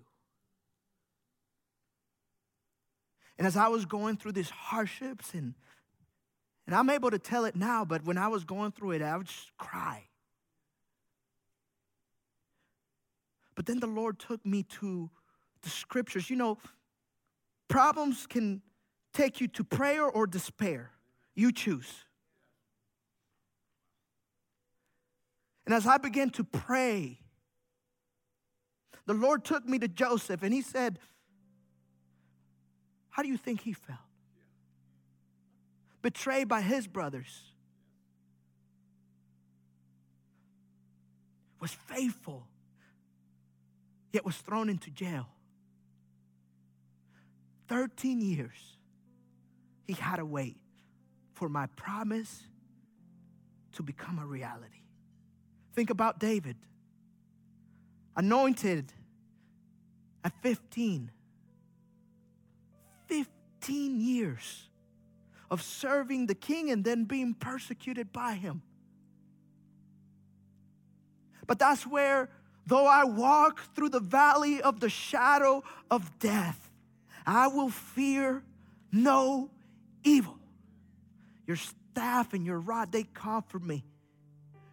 And 3.37 3.47
as 3.47 3.57
I 3.57 3.69
was 3.69 3.85
going 3.85 4.17
through 4.17 4.33
these 4.33 4.51
hardships, 4.51 5.35
and, 5.35 5.55
and 6.67 6.75
I'm 6.75 6.89
able 6.91 7.11
to 7.11 7.19
tell 7.19 7.45
it 7.45 7.57
now, 7.57 7.85
but 7.85 8.05
when 8.05 8.17
I 8.17 8.29
was 8.29 8.45
going 8.45 8.73
through 8.73 8.93
it, 8.93 9.03
I 9.03 9.17
would 9.17 9.27
just 9.27 9.57
cry. 9.59 10.05
But 13.55 13.67
then 13.67 13.81
the 13.81 13.87
Lord 13.87 14.19
took 14.19 14.45
me 14.45 14.63
to 14.81 15.11
the 15.63 15.71
scriptures. 15.71 16.31
You 16.31 16.37
know, 16.37 16.59
problems 17.69 18.27
can 18.27 18.63
take 19.13 19.41
you 19.41 19.49
to 19.49 19.65
prayer 19.65 20.05
or 20.05 20.27
despair. 20.27 20.91
You 21.35 21.53
choose. 21.53 22.05
And 25.67 25.75
as 25.75 25.87
I 25.87 25.99
began 25.99 26.31
to 26.31 26.45
pray, 26.45 27.21
the 29.07 29.15
Lord 29.15 29.45
took 29.45 29.67
me 29.67 29.79
to 29.79 29.89
Joseph 29.89 30.43
and 30.43 30.53
he 30.53 30.63
said, 30.63 30.99
How 33.11 33.23
do 33.23 33.29
you 33.29 33.37
think 33.37 33.61
he 33.61 33.73
felt? 33.73 33.99
Betrayed 36.03 36.49
by 36.49 36.61
his 36.61 36.87
brothers, 36.87 37.43
was 41.61 41.73
faithful 41.73 42.47
yet 44.15 44.25
was 44.25 44.37
thrown 44.37 44.69
into 44.69 44.91
jail. 44.91 45.27
13 47.69 48.21
years 48.21 48.77
he 49.87 49.95
had 49.95 50.17
to 50.17 50.25
wait 50.25 50.57
for 51.33 51.49
my 51.49 51.67
promise 51.75 52.45
to 53.73 53.83
become 53.83 54.21
a 54.21 54.25
reality. 54.25 54.83
Think 55.75 55.91
about 55.91 56.21
David, 56.21 56.57
anointed 58.17 58.93
at 60.25 60.33
15. 60.43 61.11
15 63.07 64.01
years 64.01 64.69
of 65.51 65.63
serving 65.63 66.27
the 66.27 66.35
king 66.35 66.71
and 66.71 66.85
then 66.85 67.05
being 67.05 67.35
persecuted 67.35 68.13
by 68.13 68.35
him. 68.35 68.63
But 71.47 71.59
that's 71.59 71.87
where 71.87 72.31
Though 72.67 72.87
I 72.87 73.05
walk 73.05 73.61
through 73.75 73.91
the 73.91 74.01
valley 74.01 74.63
of 74.63 74.81
the 74.81 74.89
shadow 74.89 75.63
of 75.91 76.19
death, 76.19 76.71
I 77.27 77.49
will 77.49 77.69
fear 77.69 78.43
no 78.91 79.51
evil. 80.03 80.39
Your 81.47 81.57
staff 81.57 82.33
and 82.33 82.47
your 82.47 82.59
rod, 82.59 82.91
they 82.91 83.03
comfort 83.03 83.63
me. 83.63 83.85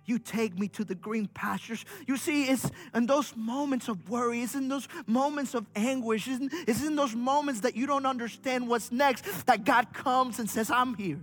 You 0.05 0.19
take 0.19 0.57
me 0.57 0.67
to 0.69 0.83
the 0.83 0.95
green 0.95 1.27
pastures. 1.27 1.85
You 2.07 2.17
see, 2.17 2.45
it's 2.45 2.69
in 2.93 3.05
those 3.05 3.35
moments 3.35 3.87
of 3.87 4.09
worry, 4.09 4.41
it's 4.41 4.55
in 4.55 4.67
those 4.67 4.87
moments 5.05 5.53
of 5.53 5.65
anguish, 5.75 6.27
it's 6.27 6.39
in, 6.39 6.49
it's 6.67 6.83
in 6.83 6.95
those 6.95 7.15
moments 7.15 7.61
that 7.61 7.75
you 7.75 7.85
don't 7.85 8.05
understand 8.05 8.67
what's 8.67 8.91
next 8.91 9.45
that 9.45 9.63
God 9.63 9.93
comes 9.93 10.39
and 10.39 10.49
says, 10.49 10.71
I'm 10.71 10.95
here. 10.95 11.19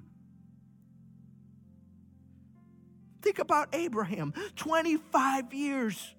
Think 3.20 3.40
about 3.40 3.74
Abraham 3.74 4.32
25 4.56 5.52
years 5.52 6.14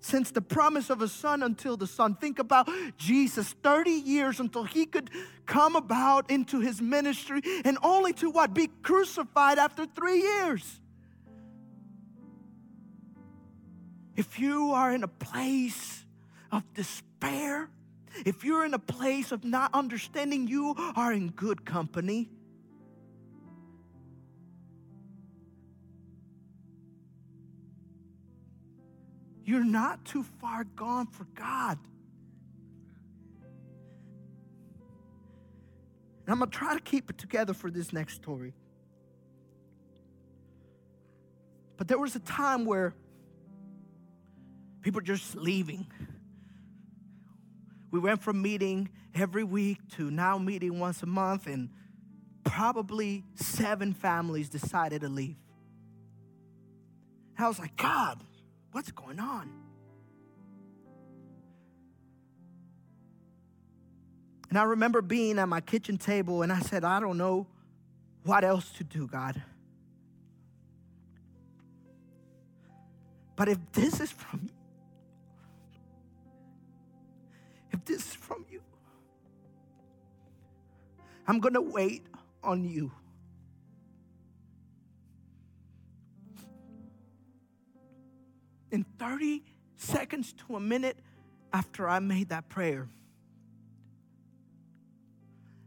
since 0.00 0.30
the 0.30 0.40
promise 0.40 0.90
of 0.90 1.02
a 1.02 1.08
son 1.08 1.42
until 1.42 1.76
the 1.76 1.86
son. 1.86 2.14
Think 2.14 2.38
about 2.38 2.68
Jesus 2.96 3.54
30 3.62 3.90
years 3.90 4.40
until 4.40 4.64
he 4.64 4.86
could 4.86 5.10
come 5.46 5.76
about 5.76 6.30
into 6.30 6.60
his 6.60 6.80
ministry 6.80 7.42
and 7.64 7.78
only 7.82 8.12
to 8.14 8.30
what? 8.30 8.54
Be 8.54 8.68
crucified 8.82 9.58
after 9.58 9.86
three 9.86 10.20
years. 10.20 10.80
If 14.16 14.38
you 14.38 14.72
are 14.72 14.92
in 14.92 15.02
a 15.02 15.08
place 15.08 16.04
of 16.52 16.62
despair, 16.74 17.70
if 18.26 18.44
you're 18.44 18.64
in 18.64 18.74
a 18.74 18.78
place 18.78 19.32
of 19.32 19.44
not 19.44 19.72
understanding, 19.72 20.48
you 20.48 20.74
are 20.96 21.12
in 21.12 21.28
good 21.30 21.64
company. 21.64 22.28
You're 29.50 29.64
not 29.64 30.04
too 30.04 30.22
far 30.40 30.62
gone 30.62 31.08
for 31.08 31.24
God. 31.34 31.76
And 36.24 36.28
I'm 36.28 36.38
going 36.38 36.48
to 36.48 36.56
try 36.56 36.74
to 36.74 36.80
keep 36.80 37.10
it 37.10 37.18
together 37.18 37.52
for 37.52 37.68
this 37.68 37.92
next 37.92 38.14
story. 38.14 38.54
But 41.76 41.88
there 41.88 41.98
was 41.98 42.14
a 42.14 42.20
time 42.20 42.64
where 42.64 42.94
people 44.82 45.00
just 45.00 45.34
leaving. 45.34 45.88
We 47.90 47.98
went 47.98 48.22
from 48.22 48.40
meeting 48.40 48.88
every 49.16 49.42
week 49.42 49.78
to 49.96 50.12
now 50.12 50.38
meeting 50.38 50.78
once 50.78 51.02
a 51.02 51.06
month, 51.06 51.48
and 51.48 51.70
probably 52.44 53.24
seven 53.34 53.94
families 53.94 54.48
decided 54.48 55.00
to 55.00 55.08
leave. 55.08 55.38
I 57.36 57.48
was 57.48 57.58
like, 57.58 57.76
God, 57.76 58.22
What's 58.72 58.92
going 58.92 59.18
on? 59.18 59.50
And 64.48 64.58
I 64.58 64.64
remember 64.64 65.00
being 65.00 65.38
at 65.38 65.48
my 65.48 65.60
kitchen 65.60 65.96
table 65.96 66.42
and 66.42 66.52
I 66.52 66.60
said, 66.60 66.84
I 66.84 66.98
don't 67.00 67.16
know 67.16 67.46
what 68.24 68.44
else 68.44 68.70
to 68.78 68.84
do, 68.84 69.06
God. 69.06 69.40
But 73.36 73.48
if 73.48 73.58
this 73.72 74.00
is 74.00 74.10
from 74.10 74.40
you, 74.42 74.50
if 77.72 77.84
this 77.84 78.08
is 78.08 78.14
from 78.14 78.44
you, 78.50 78.60
I'm 81.26 81.38
going 81.38 81.54
to 81.54 81.60
wait 81.60 82.04
on 82.42 82.64
you. 82.64 82.90
In 88.70 88.84
30 88.98 89.42
seconds 89.76 90.32
to 90.46 90.56
a 90.56 90.60
minute 90.60 90.96
after 91.52 91.88
I 91.88 91.98
made 91.98 92.28
that 92.28 92.48
prayer, 92.48 92.88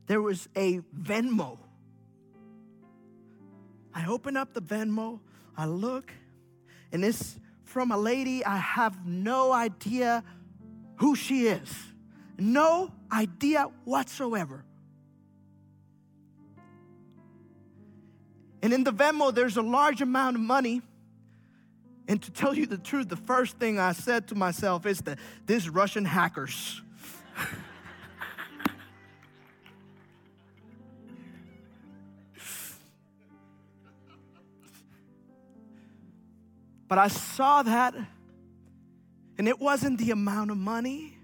there 0.08 0.22
was 0.22 0.48
a 0.56 0.80
Venmo. 0.80 1.58
I 3.94 4.08
open 4.08 4.38
up 4.38 4.54
the 4.54 4.62
Venmo, 4.62 5.20
I 5.56 5.66
look, 5.66 6.12
and 6.92 7.04
it's 7.04 7.38
from 7.64 7.92
a 7.92 7.98
lady 7.98 8.46
I 8.46 8.58
have 8.58 9.06
no 9.06 9.52
idea 9.52 10.24
who 10.98 11.16
she 11.16 11.48
is. 11.48 11.74
No 12.38 12.92
idea 13.12 13.70
whatsoever. 13.84 14.64
And 18.62 18.74
in 18.74 18.84
the 18.84 18.94
Venmo, 18.94 19.34
there's 19.34 19.58
a 19.58 19.62
large 19.62 20.02
amount 20.02 20.36
of 20.38 20.42
money 20.42 20.82
and 22.08 22.22
to 22.22 22.32
tell 22.32 22.54
you 22.54 22.66
the 22.66 22.78
truth, 22.78 23.10
the 23.10 23.16
first 23.16 23.58
thing 23.58 23.80
I 23.80 23.94
said 23.94 24.28
to 24.30 24.36
myself 24.36 24.86
is 24.86 25.00
that 25.02 25.20
these 25.46 25.70
Russian 25.70 26.04
hackers. 26.06 26.82
but 36.90 36.98
I 36.98 37.08
saw 37.08 37.64
that, 37.64 37.96
and 39.38 39.48
it 39.48 39.60
wasn't 39.60 39.98
the 39.98 40.12
amount 40.12 40.52
of 40.52 40.58
money. 40.58 41.18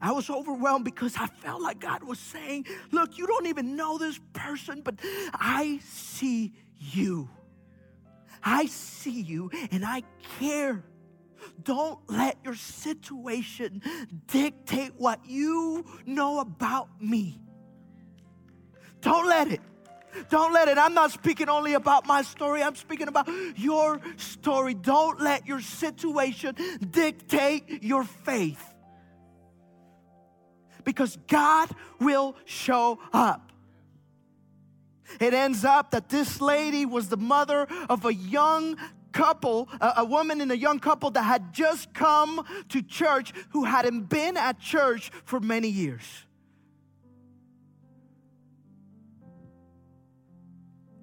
I 0.00 0.12
was 0.12 0.30
overwhelmed 0.30 0.84
because 0.84 1.16
I 1.16 1.26
felt 1.26 1.60
like 1.62 1.80
God 1.80 2.04
was 2.04 2.20
saying, 2.20 2.66
Look, 2.92 3.18
you 3.18 3.26
don't 3.26 3.46
even 3.46 3.74
know 3.74 3.98
this 3.98 4.20
person, 4.32 4.82
but 4.84 4.94
I 5.34 5.80
see 5.82 6.52
you. 6.78 7.28
I 8.46 8.66
see 8.66 9.22
you 9.22 9.50
and 9.72 9.84
I 9.84 10.04
care. 10.38 10.84
Don't 11.64 11.98
let 12.08 12.38
your 12.44 12.54
situation 12.54 13.82
dictate 14.28 14.92
what 14.96 15.20
you 15.26 15.84
know 16.06 16.38
about 16.38 16.88
me. 17.02 17.40
Don't 19.00 19.26
let 19.26 19.48
it. 19.48 19.60
Don't 20.30 20.52
let 20.52 20.68
it. 20.68 20.78
I'm 20.78 20.94
not 20.94 21.10
speaking 21.10 21.48
only 21.48 21.74
about 21.74 22.06
my 22.06 22.22
story, 22.22 22.62
I'm 22.62 22.76
speaking 22.76 23.08
about 23.08 23.28
your 23.56 24.00
story. 24.16 24.74
Don't 24.74 25.20
let 25.20 25.46
your 25.46 25.60
situation 25.60 26.54
dictate 26.88 27.82
your 27.82 28.04
faith. 28.04 28.62
Because 30.84 31.18
God 31.26 31.68
will 31.98 32.36
show 32.44 33.00
up. 33.12 33.45
It 35.20 35.34
ends 35.34 35.64
up 35.64 35.90
that 35.92 36.08
this 36.08 36.40
lady 36.40 36.86
was 36.86 37.08
the 37.08 37.16
mother 37.16 37.66
of 37.88 38.04
a 38.04 38.14
young 38.14 38.76
couple, 39.12 39.68
a, 39.80 40.04
woman 40.04 40.40
and 40.40 40.52
a 40.52 40.56
young 40.56 40.78
couple 40.78 41.10
that 41.10 41.22
had 41.22 41.52
just 41.52 41.94
come 41.94 42.44
to 42.68 42.82
church 42.82 43.32
who 43.50 43.64
hadn't 43.64 44.02
been 44.02 44.36
at 44.36 44.60
church 44.60 45.10
for 45.24 45.40
many 45.40 45.68
years. 45.68 46.04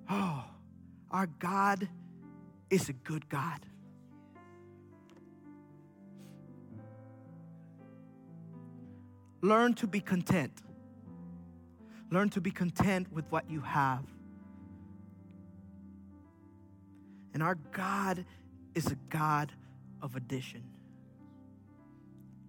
Oh, 0.09 0.43
our 1.09 1.27
God 1.39 1.87
is 2.69 2.89
a 2.89 2.93
good 2.93 3.27
God. 3.29 3.59
Learn 9.41 9.73
to 9.75 9.87
be 9.87 9.99
content. 9.99 10.53
Learn 12.13 12.29
to 12.29 12.41
be 12.41 12.51
content 12.51 13.11
with 13.11 13.25
what 13.31 13.49
you 13.49 13.61
have. 13.61 14.05
And 17.33 17.41
our 17.41 17.55
God 17.55 18.23
is 18.75 18.85
a 18.85 18.95
God 19.09 19.51
of 19.99 20.15
addition. 20.15 20.63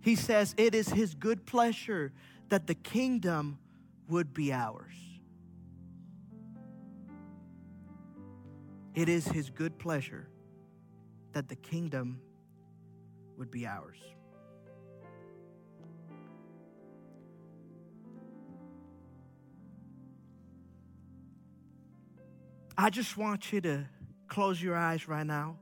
He 0.03 0.17
says 0.17 0.55
it 0.59 0.75
is 0.75 0.91
His 0.91 1.15
good 1.15 1.47
pleasure 1.47 2.13
that 2.51 2.67
the 2.67 2.75
kingdom 2.75 3.59
would 4.07 4.35
be 4.35 4.53
ours. 4.53 4.93
It 8.95 9.09
is 9.09 9.27
His 9.27 9.49
good 9.49 9.79
pleasure 9.79 10.29
that 11.33 11.49
the 11.49 11.57
kingdom 11.57 12.21
would 13.39 13.51
be 13.51 13.67
ours. 13.67 13.97
I 22.77 22.91
just 22.91 23.17
want 23.17 23.53
you 23.53 23.61
to 23.63 23.85
close 24.27 24.61
your 24.61 24.77
eyes 24.77 25.07
right 25.07 25.27
now. 25.27 25.57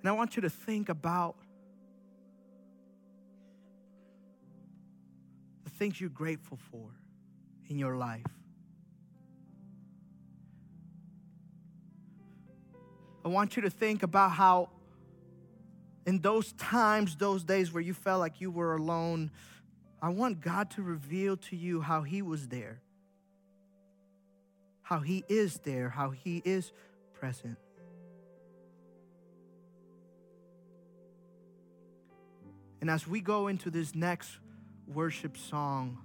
And 0.00 0.08
I 0.08 0.12
want 0.12 0.36
you 0.36 0.42
to 0.42 0.50
think 0.50 0.88
about 0.88 1.34
the 5.64 5.70
things 5.70 6.00
you're 6.00 6.08
grateful 6.08 6.58
for 6.70 6.90
in 7.68 7.76
your 7.76 7.96
life. 7.96 8.22
I 13.24 13.28
want 13.28 13.56
you 13.56 13.62
to 13.62 13.70
think 13.70 14.04
about 14.04 14.30
how 14.30 14.68
in 16.06 16.20
those 16.20 16.52
times, 16.52 17.16
those 17.16 17.42
days 17.42 17.72
where 17.72 17.82
you 17.82 17.92
felt 17.92 18.20
like 18.20 18.40
you 18.40 18.50
were 18.50 18.76
alone, 18.76 19.30
I 20.00 20.08
want 20.10 20.40
God 20.40 20.70
to 20.72 20.82
reveal 20.82 21.36
to 21.38 21.56
you 21.56 21.80
how 21.80 22.02
He 22.02 22.22
was 22.22 22.46
there, 22.46 22.80
how 24.82 25.00
He 25.00 25.24
is 25.28 25.58
there, 25.64 25.90
how 25.90 26.10
He 26.10 26.40
is 26.44 26.72
present. 27.12 27.58
And 32.80 32.88
as 32.88 33.06
we 33.06 33.20
go 33.20 33.48
into 33.48 33.68
this 33.68 33.94
next 33.94 34.30
worship 34.86 35.36
song, 35.36 35.98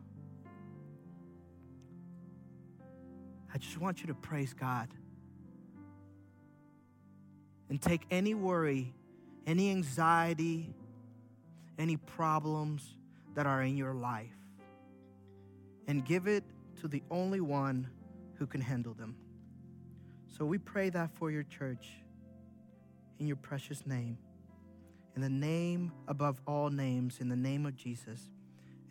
I 3.54 3.60
just 3.60 3.78
want 3.78 4.02
you 4.02 4.08
to 4.08 4.16
praise 4.16 4.54
God 4.54 4.88
and 7.70 7.80
take 7.80 8.02
any 8.10 8.34
worry, 8.34 8.94
any 9.46 9.70
anxiety, 9.70 10.74
any 11.78 11.98
problems 11.98 12.96
that 13.34 13.46
are 13.46 13.62
in 13.64 13.78
your 13.78 13.94
life 13.94 14.30
and 15.88 16.06
give 16.06 16.28
it 16.28 16.44
to 16.80 16.88
the 16.88 17.04
only 17.12 17.42
one 17.42 17.90
who 18.36 18.46
can 18.46 18.62
handle 18.62 18.94
them. 18.94 19.16
So 20.38 20.46
we 20.46 20.58
pray 20.58 20.90
that 20.90 21.12
for 21.16 21.32
your 21.32 21.44
church 21.44 21.88
in 23.20 23.28
your 23.28 23.36
precious 23.36 23.86
name. 23.86 24.18
In 25.16 25.22
the 25.22 25.30
name 25.30 25.92
above 26.08 26.42
all 26.48 26.70
names, 26.70 27.20
in 27.20 27.30
the 27.30 27.36
name 27.36 27.66
of 27.66 27.76
Jesus. 27.76 28.22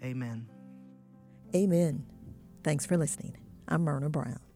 Amen. 0.03 0.47
Amen. 1.55 2.07
Thanks 2.63 2.87
for 2.87 2.97
listening. 2.97 3.37
I'm 3.67 3.83
Myrna 3.83 4.11
Brown. 4.11 4.50